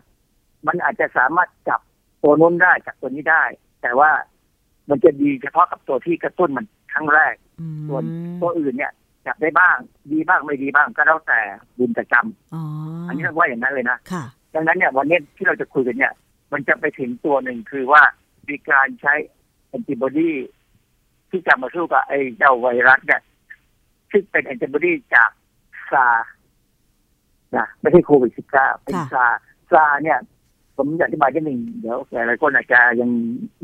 [0.67, 1.81] มันอาจจะสามารถจับ
[2.23, 3.43] ตัวนู้นได้จับตัวนี้ได้
[3.81, 4.11] แต่ว่า
[4.89, 8.03] มันจะดีเฉพาะกับตัวที่กระตุ้นมันครั้งแรกอืมส่วน
[8.41, 8.93] ตัวอื่นเนี่ย
[9.25, 9.77] จับได้บ้าง
[10.11, 11.39] ดีบ้างไม่ดีบ้างก็แล้วแต่
[11.77, 12.61] บุญแต่กรรมอ๋อ
[13.07, 14.23] อัอันนี้ต้องว่าอย่างนั้นเลยนะค่ะ
[14.55, 16.13] ดังนั้นเนี่ยวันนี้ที่เราจะคุยกันเนี่ย
[16.53, 18.01] มันจะไปถึงตัวหนึ่งคือว่า
[18.49, 19.13] มีการใช้
[19.67, 20.31] แอนติบอดี
[21.29, 23.21] ที่จะมาสู้กับไอ้เจ้าไวรัสเนี่ย
[24.11, 25.29] ซึ่งเป็นแอนติบอดีจาก
[25.91, 26.29] SARS
[27.57, 30.19] นะไม่ใช่โควิด -19 เป็นค่ะ SARS SARS เนี่ย
[30.77, 33.09] ผมอยากอธิบายนิดหนึ่งเดี๋ยวหลายๆคนอาจจะยัง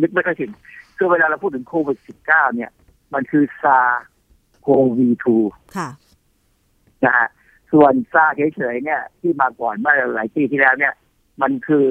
[0.01, 0.51] นึกไม่ค่อยถึง
[0.97, 1.97] คือเวลาเราพูดถึงโควิด
[2.27, 2.71] -19 เนี่ย
[3.13, 3.79] มันคือซา
[4.65, 5.07] โควี
[5.41, 5.89] 2ค่ะ
[7.05, 7.27] นะฮะ
[7.71, 10.93] ส่วนซาเฉยๆเนี่ย ที่มาก่อนเมื่อหลายปีที่แล้วเนี่ย
[11.41, 11.85] มันคือ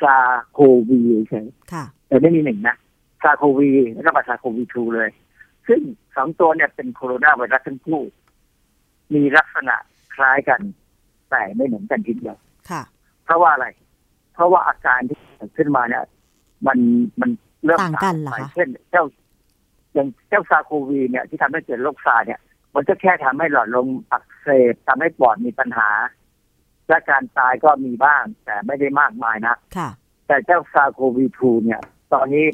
[0.00, 0.16] ซา
[0.52, 2.76] โควีเฉยค่ะๆแต่ไม่มีหนึ่งนะ
[3.22, 5.10] ซาโควีแล้วก็มาซาโควีทูเลย
[5.68, 5.80] ซึ่ง
[6.16, 8.02] สองตัวเนี่ยเป็นโคโรนาไวรัสทั้งคู่
[9.14, 9.76] มีลักษณะ
[10.14, 10.60] คล้ายกัน
[11.30, 12.36] แต่ไม่เหมือนกันทีเดียว
[12.70, 12.82] ค่ะ
[13.24, 13.66] เพราะว่าอะไร
[14.34, 16.04] เพราะว่าอาการที่เกิดขึ้นมาเนี่ย
[16.66, 16.78] มัน
[17.20, 17.30] มัน
[17.64, 19.04] เริ่มต่างกันเหรอไปคะเช่นเจ้า
[19.94, 22.40] อย่างเจ้าซาโควีเนี่ยที่ทำให้เกิดโรคซาเนี่ย
[22.74, 25.88] มันก็แค่ทำให้หลอดลมอักเสบทำให้ปอดมีปัญหา
[26.88, 29.88] และการตายก็มีบ้าง แต่ไม่ได้มากมายนะค่ะ
[30.26, 31.80] แต่เจ้าซาโควี2เนี่ย
[32.12, 32.44] ตอนนี้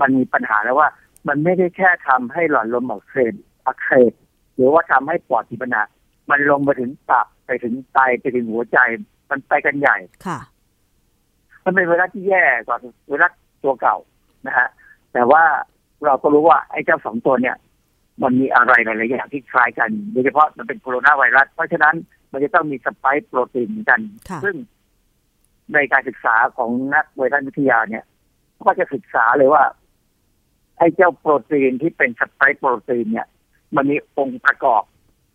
[0.00, 0.88] มันมีปัญหาแล้วว่า
[1.28, 3.34] มันไม่ได้แค่ทำให้หลอดลมอักเสบ
[3.66, 4.12] อักเสบ
[4.56, 5.82] หรือว่าทำให้ปอดมีปัญหา
[6.30, 8.78] มันลงไปถึงตับไปถึงไตไปถึงหัวใจ
[9.30, 10.38] มันไปกันใหญ่ค่ะ
[11.64, 12.78] มันเป็นไวรัสที่แย่กว่า
[13.08, 13.32] ไวรัส
[13.62, 13.96] ตัวเก่า
[14.46, 14.68] นะฮะ
[15.12, 15.44] แต่ว่า
[16.04, 17.56] เราก็รู้ว่าไอ้เจ้าสองตัวเนี่ย
[18.22, 21.94] มันมีอะไรหลายๆอย่างที่คล้ายกัน โดยเฉพาะมันเป็นโคโรนาไวรัส เพราะฉะนั้น
[22.32, 24.56] มันจะต้องมีสไปค์โปรตีนเหมือนกันค่ะซึ่ง
[25.74, 28.04] ในการศึกษาของนักไวรัสวิทยาเนี่ย
[28.64, 29.64] ก็จะศึกษาเลยว่า
[30.78, 33.26] ไอ้เจ้าโปรตีนที่เป็นสไปค์โปรตีนเนี่ย
[33.76, 34.82] มันมีองค์ประกอบ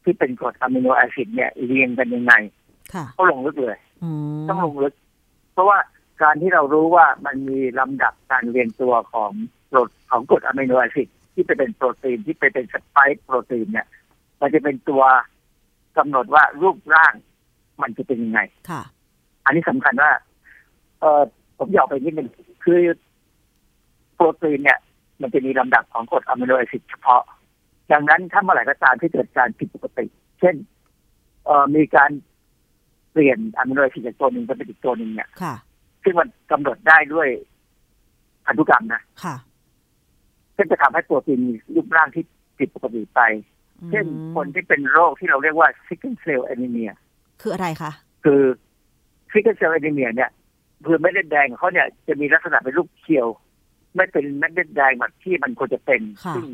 [0.04, 2.34] ที่เป็นกรด amino acid เนี่ยเรียงกันยังไง
[2.94, 4.10] ค่ะเขาลงลึกเลยอื
[4.42, 4.94] มต้องลงลึก
[5.54, 5.78] เพราะว่า
[6.22, 9.32] การที่เรารู้ว่ามันมีลำดับการเรียงตัวของ
[9.72, 13.88] กรดของกรด amino acid ที่ไปเป็นโปรตีนที่ไปเป็น spike protein เนี่ย
[14.42, 15.04] มันจะเป็นตัว
[15.98, 17.14] กำหนดว่ารูปร่าง
[17.82, 18.82] มันจะเป็นยังไง ค่ะ
[19.46, 20.12] อันนี้สำคัญว่า
[21.00, 21.22] เออ
[21.58, 22.30] ผมอยากไปนิดนึง
[22.64, 22.80] คือ
[24.16, 24.80] โปรตีนเนี่ย
[25.22, 27.22] มันจะมีลำดับของกรด amino acid เฉพาะ
[27.92, 30.06] ดังนั้นถ้าเมื่อไหร่ก็ตามที่เกิดการผิดปกติ
[30.40, 30.56] เช่น
[31.46, 32.12] เอ่อมีการ
[33.12, 35.56] เปลี่ยน amino acid จากตัวหนึ่งไปเป็นอีกตัวหนึ่งเนี่ย ค่ะ
[36.04, 37.28] ซึ่งมันกำหนดได้ด้วย
[38.46, 39.36] พันธุกรรมนะ ค่ะ
[40.62, 42.24] ซึ่งจะทำให้โปรตีนมีรูปร่างที่
[42.58, 43.22] ผิดปกติไป
[43.92, 44.06] เช่น
[44.36, 46.92] คนที่เป็นโรคที่เราเรียกว่า sickle cell anemia
[47.42, 47.92] คืออะไรคะ
[48.24, 48.42] คือ
[49.32, 50.30] sickle cell anemia เนี่ย
[50.86, 53.28] คือเม็ดเลือดแดงของเขาเนี่ยจะมีลักษณะเป็นรูปเขียว
[53.96, 56.46] ไม่เป็นเม็ดเลือดแดงแบบที่มันควรจะเป็นค่ะซึ่ง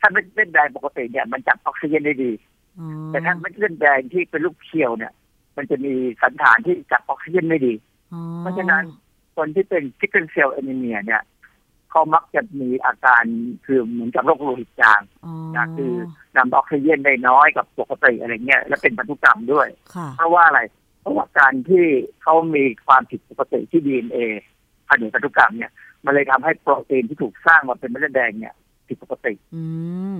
[0.00, 2.32] ถ้าเม็ดเลือดแดงปกติเนี่ย มันจับออกซิเจนได้ดี
[2.78, 5.12] อ๋อแต่ถ้าเม็ดเลือดแดงที่เป็นรูปเขียวเนี่ย
[5.56, 5.92] มันจะมี
[6.22, 7.74] สันฐานที่จับออกซิเจนไม่ดี
[8.12, 8.82] อ๋อเพราะฉะนั้น
[9.36, 13.24] คนที่เป็น sickle cell anemia เนี่ยเขามักจะมีอาการ
[13.66, 15.92] คือเหมือนกับโรคโลหิตจางอ๋อนะคือ
[16.36, 20.60] นำออกซิเจนได้น้อยกับปกติอะไรเงี้ยและเป็นพันธุกรรมด้วยค่ะเพราะว่าอะไร
[21.00, 21.84] เพราะว่าการที่
[22.22, 24.16] เขามีความผิดปกติที่ DNA
[24.88, 25.72] ผนึกพันธุกรรมเนี่ย
[26.04, 28.54] มันเลยทำให้โปรตีนที่ถูกสร้างมาเป็นเม็ดเลือดแดงเนี่ย
[28.88, 29.64] ผิดปกติ อื
[30.16, 30.18] ม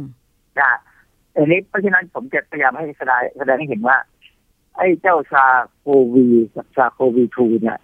[0.58, 0.72] นะ
[1.34, 3.96] อันนี้เพราะฉะนั้นผมจะพยายามให้แสดงแสดงให้เห็นว่า
[4.76, 7.78] ไอ้เจ้า SARS-CoV กับ SARS-CoV-2 เนี่ย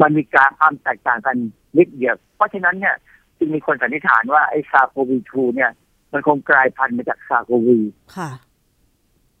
[0.00, 1.36] มันมีการความแตกต่างกัน
[1.78, 3.02] นิดเดียว เพราะฉะนั้นเนี่ยจึ
[3.46, 5.70] งมีคนสันนิษฐานว่าไอ้ SARS-CoV-2 เนี่ย
[6.12, 7.78] มันคงกลายพันธุ์มาจาก SARS-CoV
[8.16, 8.30] ค่ะ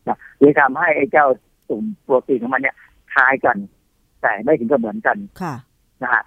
[0.08, 1.26] นะเลยทำให้ไอ้เจ้า
[1.68, 2.76] สุ่มโปรตีนของมันเนี่ย
[3.14, 3.56] คล้ายกัน
[4.22, 5.54] แต่ไม่ถึงกับเหมือนกันค่ะ
[6.02, 6.22] นะฮะ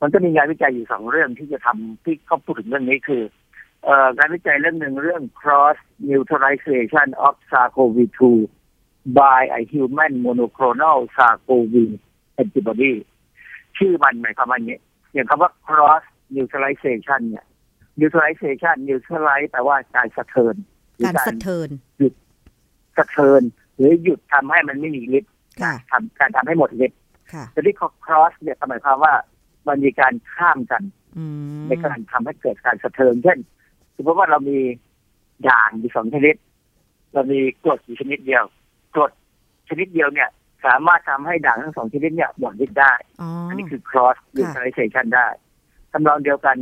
[0.00, 3.22] มันก็มีงานวิจัยอยู่สองเรื่องที่จะทำที่เขาพูดถึงเรื่องนี้คือ
[3.84, 5.76] เอ่องานวิจัยเรื่องหนึ่งเรื่อง cross
[6.10, 8.20] neutralization of SARS-CoV-2
[9.18, 11.74] by a human monoclonal SARS-CoV
[12.42, 12.92] antibody
[13.78, 14.78] ชื่อมันหมายความว่าอย่างนี้
[15.14, 16.02] อย่างคำว่า cross
[16.36, 17.44] neutralization เนี่ย
[18.00, 20.54] neutralization neutralize แปลว่าการสะเทิน
[20.96, 21.68] หรือการสะเทิน
[22.96, 23.42] สะเทิน
[23.76, 26.98] หรือหยุดทำให้มันไม่มีฤทธิ์ค่ะทำการทำให้หมดฤทธิ์
[27.32, 29.14] ค่ะแต่ที่ cross เนี่ยหมายความว่า
[29.68, 30.82] มันมีการข้ามกัน
[31.18, 31.24] อื
[31.60, 33.38] มในการทำให้เกิดการสะเทินเช่น
[33.96, 34.58] สมมติว่าเรามี
[35.48, 36.34] ด่างอยู่สองชนิด
[37.12, 38.44] เรามีกรดอยู่ชนิดเดียว
[38.94, 39.12] กรด
[39.68, 40.28] ชนิดเดียวเนี่ย
[40.66, 45.28] สามารถทำให้ด่างทั้งสองชนิดเนี่ยหมดฤทธิ์ได้อ๋ออันนี้คือ cross neutralization ได้
[45.92, 46.56] ทำนองเดียวกัน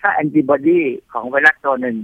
[0.00, 0.80] ถ้าแอนติบอดี
[1.12, 1.96] ของไวรัสตัวหนึ่ง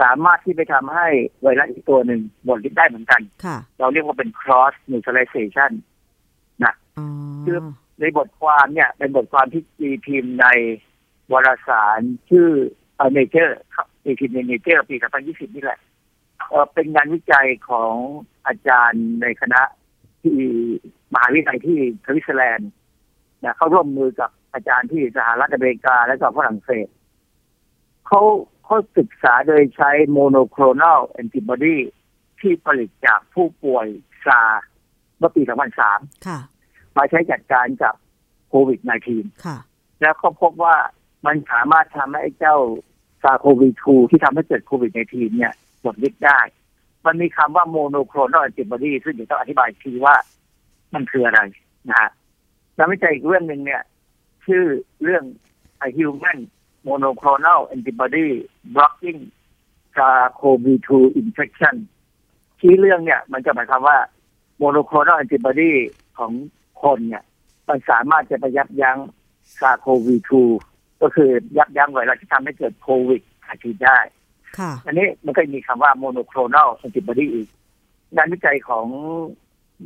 [0.00, 1.06] สามารถที่ไปทำให้
[1.42, 5.72] ไวรัสอีกตัวหนึ่งหมดฤทธิ์ได้เหมือนกันค่ะเราเรียกว่าเป็น cross neutralization
[6.98, 7.06] อ๋อ
[7.46, 7.58] คือ
[8.00, 10.46] ในบทความเนี่ย เป็นบทความที่ตีพิมพ์ใน
[11.32, 12.00] วารสาร
[12.30, 12.48] ชื่อ
[13.12, 13.58] Nature
[14.04, 14.96] ตีพิมพ์ใน Nature ปี
[15.26, 15.78] 2020 นี่แหละ
[16.48, 17.94] เอ่อเป็นงานวิจัยของ
[18.46, 19.62] อาจารย์ในคณะ
[20.22, 20.38] ที่
[21.12, 22.70] มหาวิทยาลัยที่สวิตเซอร์แลนด์
[23.44, 26.88] นะเขาร่วมมือกับ อาจารย์ที่สหรัฐอเมริกาและก็ฝรั่งเศส
[28.06, 28.22] เขา
[28.64, 31.76] เขาศึกษาโดยใช้โมโนโครน a ลแอนติบอดี
[32.40, 33.86] ที่ผลิตจากผู้ป่วย
[34.26, 34.64] SARS
[35.18, 35.42] เมื่อปี
[35.84, 36.38] 2003ค่ะ
[36.96, 37.94] มาใช้จัดการกับ
[38.48, 39.58] โควิด -19 ค่ะ
[40.02, 40.76] แล้วก็พบว่า
[41.26, 42.56] มันสามารถทำให้ไอ้เจ้า
[43.22, 45.52] SARS-CoV-2 ที่ทำให้เกิดโควิด -19 เนี่ย
[45.82, 46.40] หมดฤทธิ์ได้
[47.06, 50.14] มันมีคำว่าโมโนโครน a ลแอนติบอดีซึ่งเดี๋ยวต้องอธิบายทีว่า
[50.94, 51.40] มันคืออะไร
[51.88, 52.10] นะฮะ
[52.76, 53.82] แล้ววิจัยอีกเรื่องหนึ่งเนี่ย
[54.46, 54.64] ชื่อ
[55.02, 55.24] เรื่อง
[55.86, 56.38] a human
[56.86, 58.28] monoclonal antibody
[58.74, 59.20] blocking
[59.96, 60.90] SARS-CoV-2
[61.22, 61.76] infection
[62.60, 63.98] ที่เรื่องเนี่ย มันจะหมายความว่า
[64.62, 65.72] monoclonal antibody
[66.18, 66.32] ของ
[66.82, 67.24] คนเนี่ย
[67.68, 68.98] มันสามารถจะไปยับยั้ง
[69.58, 70.32] SARS-CoV-2
[71.02, 73.22] ก็คือยับยั้งไวรัสที่ทำให้เกิดโควิด
[73.52, 73.98] 19ได้
[74.58, 77.48] ค่ะ อันนี้มันก็มีคำว่า monoclonal antibody อีก
[78.14, 78.86] งานวิจัยของ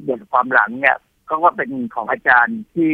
[0.09, 0.97] บทความหลังเนี่ย
[1.31, 2.93] ก็ว่าเป็นของอาจารย์ที่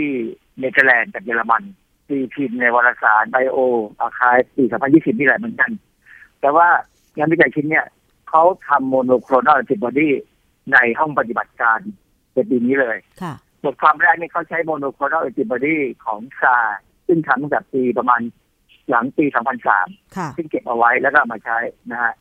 [0.58, 1.62] เนเธอร์แลนด์กับเยอรมัน
[2.08, 3.56] ตีพิมพ์ในวารสารไบโอ
[4.00, 5.70] อาคายปี 2020 นี่แหละเหมือนกัน
[6.40, 6.68] แต่ว่า
[7.16, 7.86] งานวิจัยชิ้นเนี่ย
[8.28, 10.10] เขาทำโมโนโครน a ล a n t i b o d y
[10.72, 11.78] ในห้องปฏิบัติการ
[12.34, 18.20] ในปีนี้เลยค่ะบทความแรกนี่เขาใช้โมโนโครน a ล a n t i b o d y ของซาร์ซึ่งทำตั้งแต่ปีประมาณ
[18.90, 19.24] หลังปี
[19.70, 21.58] 2003ค่ะซึ่งเก็บเอาไว้แล้วก็เอามาใช้
[21.90, 22.14] นะฮะ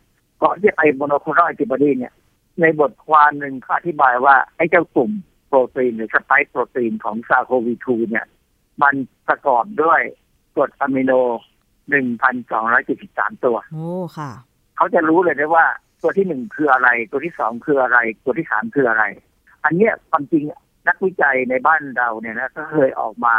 [0.43, 2.13] ก่อนที่จะไปโมโนโคลน a ล a n t i b o d y เนี่ย
[2.61, 5.11] ในบทความหนึ่งเขาอธิบายว่าไอ้เจ้ากลุ่ม
[5.53, 8.25] โปรตีนหรือ spike protein ของ SARS-CoV-2 เนี่ย
[8.81, 8.95] มัน
[9.27, 10.01] ประกอบด้วย
[10.55, 11.11] กรดอะมิโน
[12.07, 13.87] 1,273 ตัว โอ้
[14.17, 14.31] ค่ะ
[14.77, 15.65] เขาจะรู้เลยนะว่า
[16.01, 19.03] ตัวที่หนึ่งคืออะไร ตัวที่สองคืออะไร ตัวที่สามคืออะไร
[19.65, 20.43] อันเนี้ยความจริง
[20.87, 23.35] นักวิจัยในบ้านเราเนี่ยนะก็เคยออกมา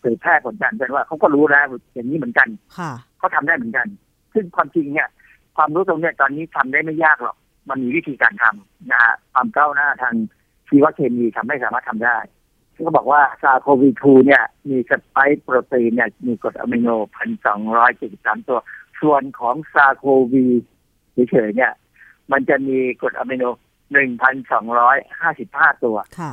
[0.00, 2.48] เผยแพร่ผลการเป็นว่าเขาก็รู้แล้วอย่างนี้เหมือนกัน
[2.78, 3.86] ค่ะเขาทำได้เหมือนกัน
[4.34, 5.08] ซึ่งความจริงเนี่ย
[5.56, 7.36] ความรู้ตรงเนี้ยตอนนี้ทำได้ไม่ยากหรอก
[7.68, 10.14] มันมีวิธีการทำนะฮะความก้าวหน้าทาง
[10.72, 12.18] ชีวเคมีทำให้สามารถทำได้
[12.74, 18.58] ซึ่งก็บอกว่าซาโควี2เนี่ยมีสไปค์โปรตีนเนี่ยมีกรดอะมิโนพันสองร้อยเจ็ดสิบสามตัว
[19.00, 20.46] ส่วนของซาโควี
[21.30, 21.72] เฉยๆเนี่ย
[22.32, 23.44] มันจะมีกรดอะมิโน
[23.92, 26.32] หนึ่งพันสองร้อยห้าสิบห้าตัว ค่ะ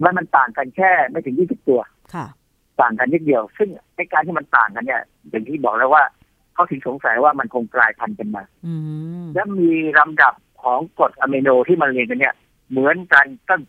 [0.00, 1.80] แล้วมันต่างกันแค่ไม่ถึงยี่สิบตัว
[2.14, 2.26] ค่ะ
[2.80, 6.04] ต่างกันนิดเดียว ซึ่งไอ้การที่มันต่างกันเนี่ย อย่างที่บอกแล้วว่า
[6.54, 8.74] เขาถึงสงสัยว่ามันคงกลายพันธุ์กันมาอื
[9.24, 12.34] มและมีลำดับของกรดอะมิโนที่มันเรียงกันเนี่ย
[12.70, 13.62] เหมือนกันตั้ง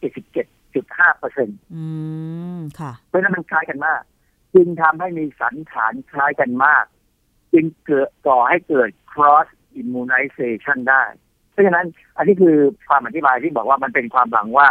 [0.56, 1.84] 77.5เปอร์เซ็นต์อื
[2.58, 4.02] มค่ะเพราะฉะนั้นมันคล้ายกันมาก
[4.54, 6.86] จึงทำให้มีสันฐานคล้ายกันมาก
[7.54, 9.48] จึงเกิดก่อให้เกิด cross
[9.82, 11.04] immunization ได้
[11.52, 11.86] เพราะฉะนั้น
[12.18, 14.70] อันนี้คือความอธิบายที่บอกว่ามันเป็นความหวังว่า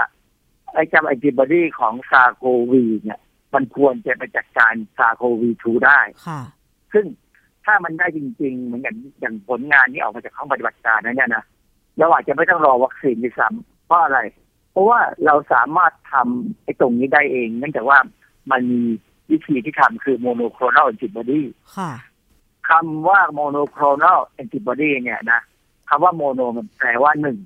[0.74, 3.20] ไอ้เจ้าแอนติบอดีของซาโควีเนี่ย
[3.54, 6.40] มันควรจะไปจัดการซาโควี2ได้ค่ะ
[6.92, 7.06] ซึ่ง
[7.64, 11.44] ถ้ามันได้จริง ๆ เหมือนอย่างอย่างผลงานนี้ออกมาจากห้องปฏิบัติการนั้นเนี่ยนะ
[11.98, 14.18] เราอาจจะไม่ต้องรอวัคซีนด้วยซ้ำ เพราะอะไร
[14.72, 17.98] เพราะว่าเราสามารถทำไอ้ตรงนี้ได้เอง เนื่องจากว่า
[18.50, 18.82] มันมี
[19.30, 21.42] วิธีที่ทำคือโมโนโครน a ล a n t i b o d y
[21.76, 21.92] ค่ะ
[22.70, 25.40] คำว่าโมโนโครน a ล a n t i b o d y เนี่ยนะ
[25.88, 27.38] คำว่าโมโนมันแปลว่าหนึ่ง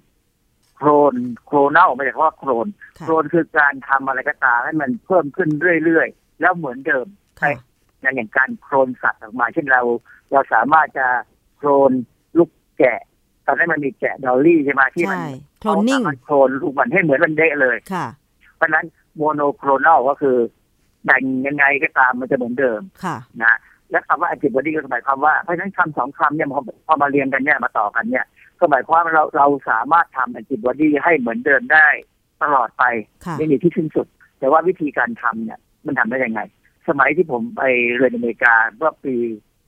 [0.77, 1.15] โครน
[1.45, 2.67] โครน a ลไม่ใช่คำว่าโครน
[2.99, 5.49] ค่ะโครนคือการทำอะไรก็ตามให้มันเพิ่มขึ้น
[5.85, 7.07] เรื่อยๆ แล้วเหมือนเดิม
[7.41, 7.53] ค่ะ
[8.01, 9.83] อย่างอย่างการโคลนสัตว์ออกมา เช่นเรา
[10.33, 11.07] เราสามารถจะ
[11.57, 11.91] โคลน
[12.39, 13.01] ลูกแกะ
[13.47, 15.27] ตอนนั้นมันมีแกะดอลลี่ใช่ไหมที่มัใช่
[15.61, 18.07] โคลนนิ่งเขาสามารถโคลนลูกมันให้เหมือนมันเดะเลยค่ะ
[18.57, 18.87] เพราะฉะนั้น
[19.17, 20.37] โมโนโครน a ลก็คือ
[21.05, 23.55] แบ่งยังไงก็ตามมันจะเหมือนเดิมค่ะนะ
[23.91, 28.25] และคำว่า antibody ก็หมายความว่าเพราะฉะนั้นคำสองคำเนี่ยพอพอมาเรียงกันเนี่ยมาต่อกันเนี่ย
[28.59, 31.89] ก็หมายความว่าเราเราสามารถทำ antibody ให้เหมือนเดิมได้
[32.43, 32.85] ตลอดไป
[33.25, 34.07] ค่ะไม่มีที่สิ้นสุด
[34.39, 36.41] แต่ว่าวิธีการทำเนี่ยมันทำได้ยังไง
[36.89, 37.63] สมัยที่ผมไป
[37.97, 39.15] เรียนอเมริกาเมื่อปี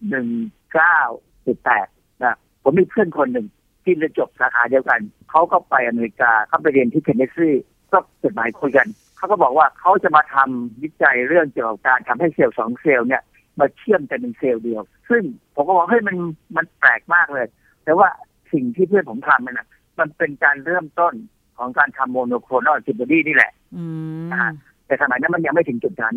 [0.09, 0.29] หนึ่ง
[0.75, 0.99] เก้า
[1.47, 1.87] สิบแปด
[2.25, 3.47] นะผมมีเพื่อนคนหนึ่ง
[3.89, 7.51] ที่เรียนจบสาขาเดียวกัน เขาก็ไปอเมริกาเขาไปเรียนที่เทนเนสซี
[7.93, 8.87] ก็จดหมายคุยกัน
[9.17, 13.23] เขาก็บอกว่าเขาจะมาทำวิจัยเรื่องเกี่ยวกับการทำให้เซลล์สองเซลล์เนี่ย
[13.59, 15.23] มาเชื่อมกันเป็นเซลล์เดียว ซึ่ง
[15.55, 16.17] ผมก็บอกเฮ้ยมัน
[16.57, 17.47] มันแปลกมากเลย
[17.85, 18.09] แต่ว่า
[18.53, 19.67] สิ่งที่เพื่อนผมทำมันนะ
[19.99, 21.15] มันเป็นการเริ่มต้น
[21.59, 23.85] ของการทำโมโนโครน a ล a n t i b o d y นี่แหละอื
[24.27, 24.45] มอ่า
[24.87, 26.15] แต่สมัยนั้นมันยังไม่ถึงจุดนั้น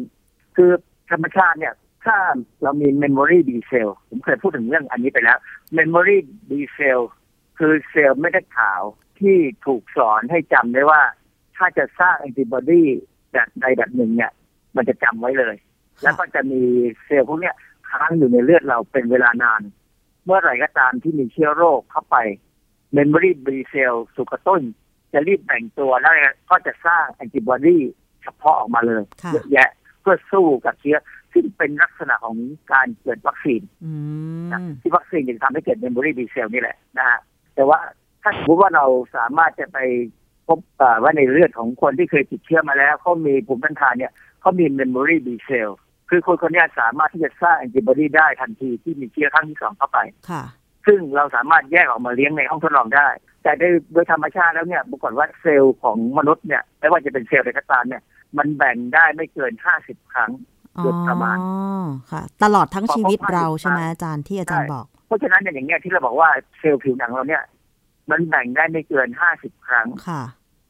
[0.56, 0.72] คือ
[1.12, 1.74] ธรรมชาติเนี่ย
[2.06, 2.18] ถ้า
[2.64, 5.38] เรามี memory B cell ผมเคยพูดถึงเรื่องอันนี้ไปแล้ว
[5.78, 6.18] memory
[6.50, 7.02] B cell
[7.64, 8.82] คือเซลล์เม็ดเลือดขาว
[9.20, 11.02] ที่ถูกสอนให้จำได้ว่า
[11.58, 12.84] ถ้าจะสร้างแอนติบอดี
[13.32, 14.32] แบบใดแบบหนึ่งเนี่ย
[14.76, 15.56] มันจะจำไว้เลย
[16.04, 16.62] แล้วก็จะมี
[17.06, 17.56] เซลล์พวกเนี้ย
[17.90, 19.62] ค้างอยู่ในเลือดเราเป็นเวลานาน
[20.26, 22.18] เมื่อไหร่ก็ตามที่มีเชื้อโรคเข้าไป
[22.98, 24.62] memory B cell สุกกระตุ้น
[25.14, 26.14] จะรีบแบ่งตัวแล้ว
[26.50, 27.78] ก็จะสร้างแอนติบอดี
[28.24, 29.70] เฉพาะออกมาเลยค่ะเยอะแยะ
[30.02, 30.98] เพื่อสู้กับเชื้อ
[31.34, 32.38] ซึ่งเป็นลักษณะของ
[32.74, 33.92] การเกิดวัคซีนอื
[34.52, 37.20] นะมที่วัคซีนจะทำให้เกิด memory B cell นี่แหละนะฮะ
[37.56, 37.80] แต่ว่า
[38.22, 38.86] ถ้าสมมติว่าเรา
[39.16, 39.80] สามารถจะไป
[40.48, 45.72] พบเอ่อว่าในเลือดของคนที่เคยติดเชื้อมาแล้วเขามีภูมิต้านทานเนี่ยเขามี memory B cell
[46.10, 50.00] คคือคนคนนี้สามารถที่จะสร้างแอนติบอดีได้ทันทีที่มีเชื้อครั้งที่สองเข้าไป
[50.30, 50.44] ค่ะ
[50.88, 53.08] ซึ่งเราสามารถแยกออกมาเลี้ยงในห้องทดลองได้
[53.44, 58.02] แต่โดยโดยธรรมชาติแล้วเนี่ยปรากฏว่าเซลล์ของมนุษย์เนี่ยไม่ว่าจะเป็นเซลล์ใดก็ตามเนี่ย
[58.38, 60.32] มันแบ่งได้ไม่เกินห้าสิบครั้ง
[60.84, 67.44] โดยประมาณอ๋อค่ะ ตลอดทั้งชีวิตพอครบเรา50ใช่ไหมอาจารย์ที่อาจารย์บอกเพ ราะฉะนั้นเนี่ยอย่างเงี้ยที่เราบอกว่าเซลล์ผิวหนังเราเนี่ย
[68.12, 70.24] มันแบ่งได้ไม่เกินห้าสิบครั้งค่ะ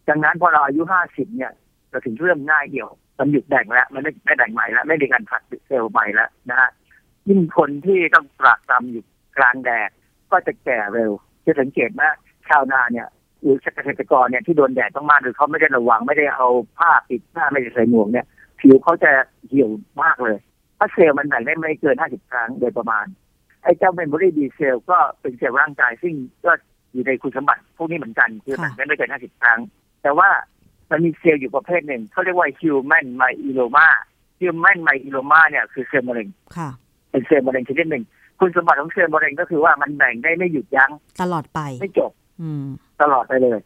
[0.09, 1.51] ดังนั้นพอเราอายุห้าสิบเนี่ย
[1.89, 2.89] เราถึงเริ่มง่ายเดี่ยว
[3.19, 6.69] มันหยุดแบ่งแล้ว มันไม่ไม่แบ่งใหม่แล้ว ไม่มีการผลัดเซลล์ใหม่แล้วนะฮะ
[7.29, 9.03] ยิ่งคนที่ต้องปรากตำอยู่
[9.37, 9.89] กลางแดด
[10.31, 11.11] ก็จะแก่เร็ว
[11.45, 12.09] จะสังเกตว่า
[12.49, 13.07] ชาวนาเนี่ย
[13.41, 18.25] หรือเกษตรกรเนี่ยที่โดนแดดต้องมากหรือเขาไม่ได้ระวังไม่ได้เอาผ้าปิดหน้าไม่ได้ใส่หมวกเนี่ย
[18.59, 19.11] ผิวเขาจะ
[19.47, 19.69] เหี่ยว
[20.03, 20.37] มากเลย
[20.75, 23.05] เพราะเซลล์มันแบ่งได้ไม่เกิน50ครั้งโดยประมาณ
[23.63, 26.13] ไอ้เจ้า memory B cell ก็เป็นเซลล์ร่างกาย ซึ่ง
[26.45, 26.51] ก็
[26.91, 29.59] อยู่ในคุณสมบัติพวกนี้เหมือนกัน คือแบ่งได้ไม่เกิน50ครั้ง
[30.01, 30.29] แต่ว่า
[30.91, 33.87] มันมีเซลล์อยู่ประเภทหนึ่งเขาเรียกว่า human myeloma
[34.41, 36.69] human myeloma เนี่ยคือเซลล์มะเร็งค่ะ
[37.11, 38.03] เป็นเซลล์มะเร็งชนิดหนึ่ง
[38.39, 40.91] คุณสมบัติของเซลล์มะเร็งก็คือว่ามันแบ่งได้ไม่หยุดยั้ง
[41.21, 42.65] ตลอดไปไม่จบ อืม
[43.01, 43.59] ตลอดไปเลย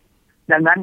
[0.51, 0.79] ดังนั้น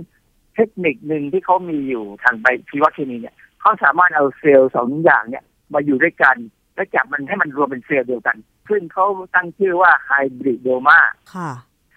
[0.54, 6.36] เทคนิคหนึ่งที่เขามีอยู่ทางไปชีวเคมีเนี่ยเขาสามารถเอาเซลล์สองอย่างเนี่ยมาอยู่ด้วยกัน
[6.74, 8.36] และจับมันให้มันรวมเป็นเซลล์เดียวกัน
[8.68, 10.98] ซึ่งเขาตั้งชื่อว่าไฮบริดโดมา
[11.34, 11.50] ค่ะ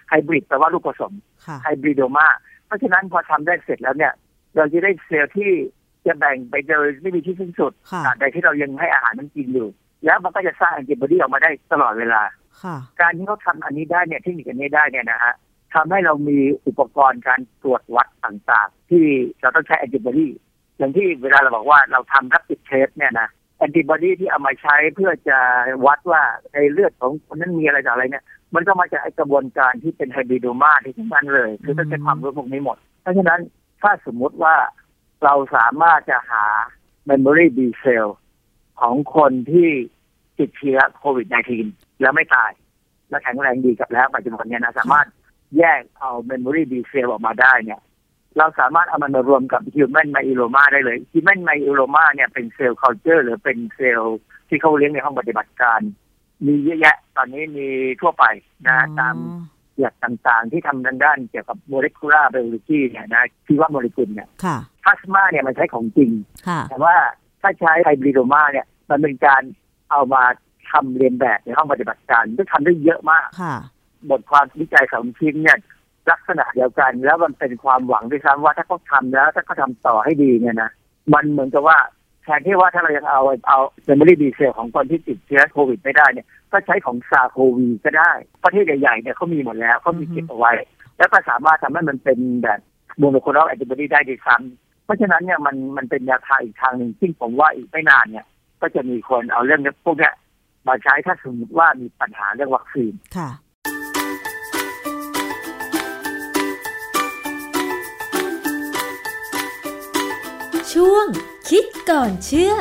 [0.09, 1.13] ไฮบริดแปลว่าลูกผสม
[1.45, 2.27] ค่ะไฮบริดโดมา
[2.65, 4.13] เพราะฉะนั้นพอทำได้เสร็จแล้วเนี่ย
[4.55, 5.51] เราจะได้เซลล์ที่
[6.05, 9.69] จะแบ่งไปโดยไม่มีที่สิ้นสุดค่ะตราบใดที่เรายังให้อาหารมันกินอยู่
[10.05, 12.21] แล้วมันก็จะสร้างแอนติบอดีออกมาได้ตลอดเวลา
[12.63, 15.33] ค่ะการที่เขาทำอันนี้ได้เนี่ยเทคนิคอันนี้ได้เนี่ยนะฮะ
[15.75, 16.37] ทำให้เรามี
[16.67, 19.05] อุปกรณ์การตรวจวัดต่างๆ ที่
[19.41, 20.27] เราต้องใช้แอนติบอดี
[20.77, 25.37] อย่างที่เวลาเราบอกว่าเราทำ rapid test เนี่ยนะแอนติบอดีที่เอามาใช้เพื่อจะ
[25.85, 33.39] วัดว่าในเลือดของคนนั้นมีอะไรต่ออะไรเนี่ย มันก็มาจากไอ้กระบวนการที่เป็น hybridoma ที่ทั้งนั้นเลย คือต้องใช้ความรู้พวกนี้หมด เพราะฉะนั้น
[33.81, 34.55] ถ้าสมมุติว่า
[35.23, 36.45] เราสามารถจะหา
[37.09, 38.07] Memory B cell
[38.81, 39.69] ของคนที่
[40.39, 41.27] ติดเชื้อโควิด
[41.63, 42.51] -19 แล้วไม่ตาย
[43.09, 45.07] และแข็งแรงดีกับแล้วปัจจุบันเนี่ยนะสามารถ
[45.57, 47.79] แยกเอา Memory B cell ออกมาได้เนี่ย
[48.37, 54.17] เราสามารถเอามันมารวมกับ Human myeloma ได้เลย Human myeloma เนี่ยเป็นเซลล์ culture หรือเป็นเซลล์
[54.49, 55.79] ที่เขาเลี้ยงในห้องปฏิบัติการ
[56.45, 57.67] มีเยอะแยะ ตอนนี้มี
[58.01, 58.25] ทั่วไป
[58.67, 59.15] นะตาม
[59.79, 66.11] หลักต่างๆ ที่ทำทางด้านเกี่ยวกับโมเลกุลาร์ไบโอโลจีเนี่ยนะที่ว่าโมเลกุลเนี่ยค่ะพลาสมาเนี่ยมันใช้ของจริง
[66.47, 66.95] ค่ะแต่ว่า
[67.41, 69.41] ถ้าใช้ hybridoma เนี่ย มันเป็นการ
[69.91, 70.23] เอามา
[70.71, 73.55] ทำเลียนแบบในห้องปฏิบัติการก็ทำได้เยอะมากค่ะ
[74.09, 75.57] บทความวิจัยสองชิ้นเนี่ย
[76.11, 80.71] ลักษณะเดียวกัน แล้วมันเป็นความหวังด้วยซ้ำว่าถ้าเขาทำแล้วถ้าเขาทำต่อให้ดีเนี่ยนะ
[81.13, 81.77] มันเหมือนกับว่า
[82.23, 88.11] แทนที่ว่าถ้าเรายังเอาเอา memory B cell ของคนที่ติดเชื้อโควิดไม่ได้เนี่ยก็ใช้ของซาร์ส-โควีก็ได้
[88.43, 90.51] ประเทศใหญ่ๆเนี่ยเขามีหมดแล้วเขามีเก็บเอาไว้
[90.97, 92.59] แล้วก็สามารถทำให้มันเป็นแบบ
[92.99, 98.25] โมโนโคลอแอนติบอดีได้ดีซ้ำเพราะฉะนั้นเนี่ยมันมันเป็นแนวทางอีกทางหนึ่งซึ่งผมว่าอีกไม่นานเนี่ย
[98.61, 100.13] ก็จะมีคนเอาเรื่องพวกเนี้ย
[100.67, 103.29] มาใช้ถ้าสมมติว่ามีปัญหาเรื่องวัคซีนค่ะ
[110.81, 111.07] ช่วง
[111.49, 112.53] คิดก่อนเชื่อ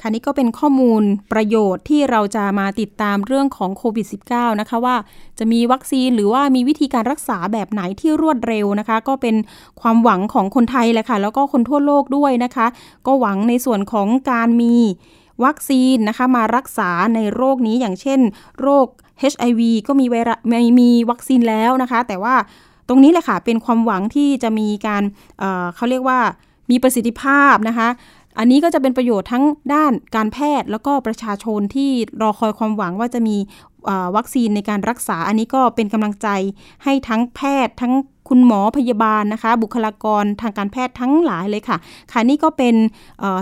[0.00, 4.96] ค่ะนี่ก็เป็นข้อมูลประโยชน์ที่เราจะมาติดตามเรื่องของโควิด -19 นะคะว่า
[5.38, 9.36] จะมีวัคซีนหรือว่ามีวิธีการรักษาแบบไหนที่รวดเร็วนะคะ ก็เป็น
[9.80, 12.66] ความหวังของคนไทยแหละค่ะ แล้วก็คนทั่วโลกด้วยนะคะ
[13.06, 14.76] ก็หวังในส่วนของการมี
[15.44, 18.20] วัคซีนนะคะมารักษาในโรคนี้อย่างเช่น
[18.60, 18.86] โรค
[19.32, 22.34] HIV ก็มีไวรัสมีมีวัคซีนแล้วนะคะ แต่ว่า
[22.88, 25.02] ตรงนี้แหละค่ะเป็นความหวังที่จะมีการ
[25.38, 26.18] เเขาเรียกว่า
[26.70, 27.88] มีประสิทธิภาพนะคะ
[28.38, 31.90] อันนี้ก็จะเป็นประโยชน์ทั้งด้านการแพทย์แล้วก็ประชาชนที่
[32.22, 33.36] รอคอยความหวังว่าจะมี
[34.16, 36.28] วัคซีนในการรักษา อันนี้ก็เป็นกำลังใจ
[36.84, 37.94] ให้ทั้งแพทย์ทั้ง
[38.28, 41.76] คุณหมอพยาบาลนะคะ บุคลากรทางการแพทย์ทั้งหลายเลยค่ะ
[42.12, 42.74] ค่ะนี่ก็เป็น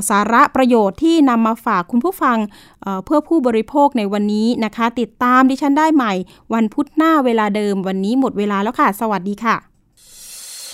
[0.09, 2.39] สาระประโยชน์ที่นำมาฝากคุณผู้ฟัง
[2.83, 6.13] เเพื่อผู้บริโภคในวันนี้นะคะ ติดตามดิฉันได้ใหม่
[6.55, 9.57] วันพุธหน้าเวลาเดิม วันนี้หมดเวลาแล้วค่ะ สวัสดีค่ะ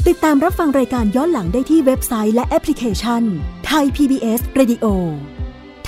[0.09, 3.23] ติดตามรับฟังรายการย้อนหลังได้ที่เว็บไซต์และแอปพลิเคชัน
[3.67, 4.87] ไทย PBS Radio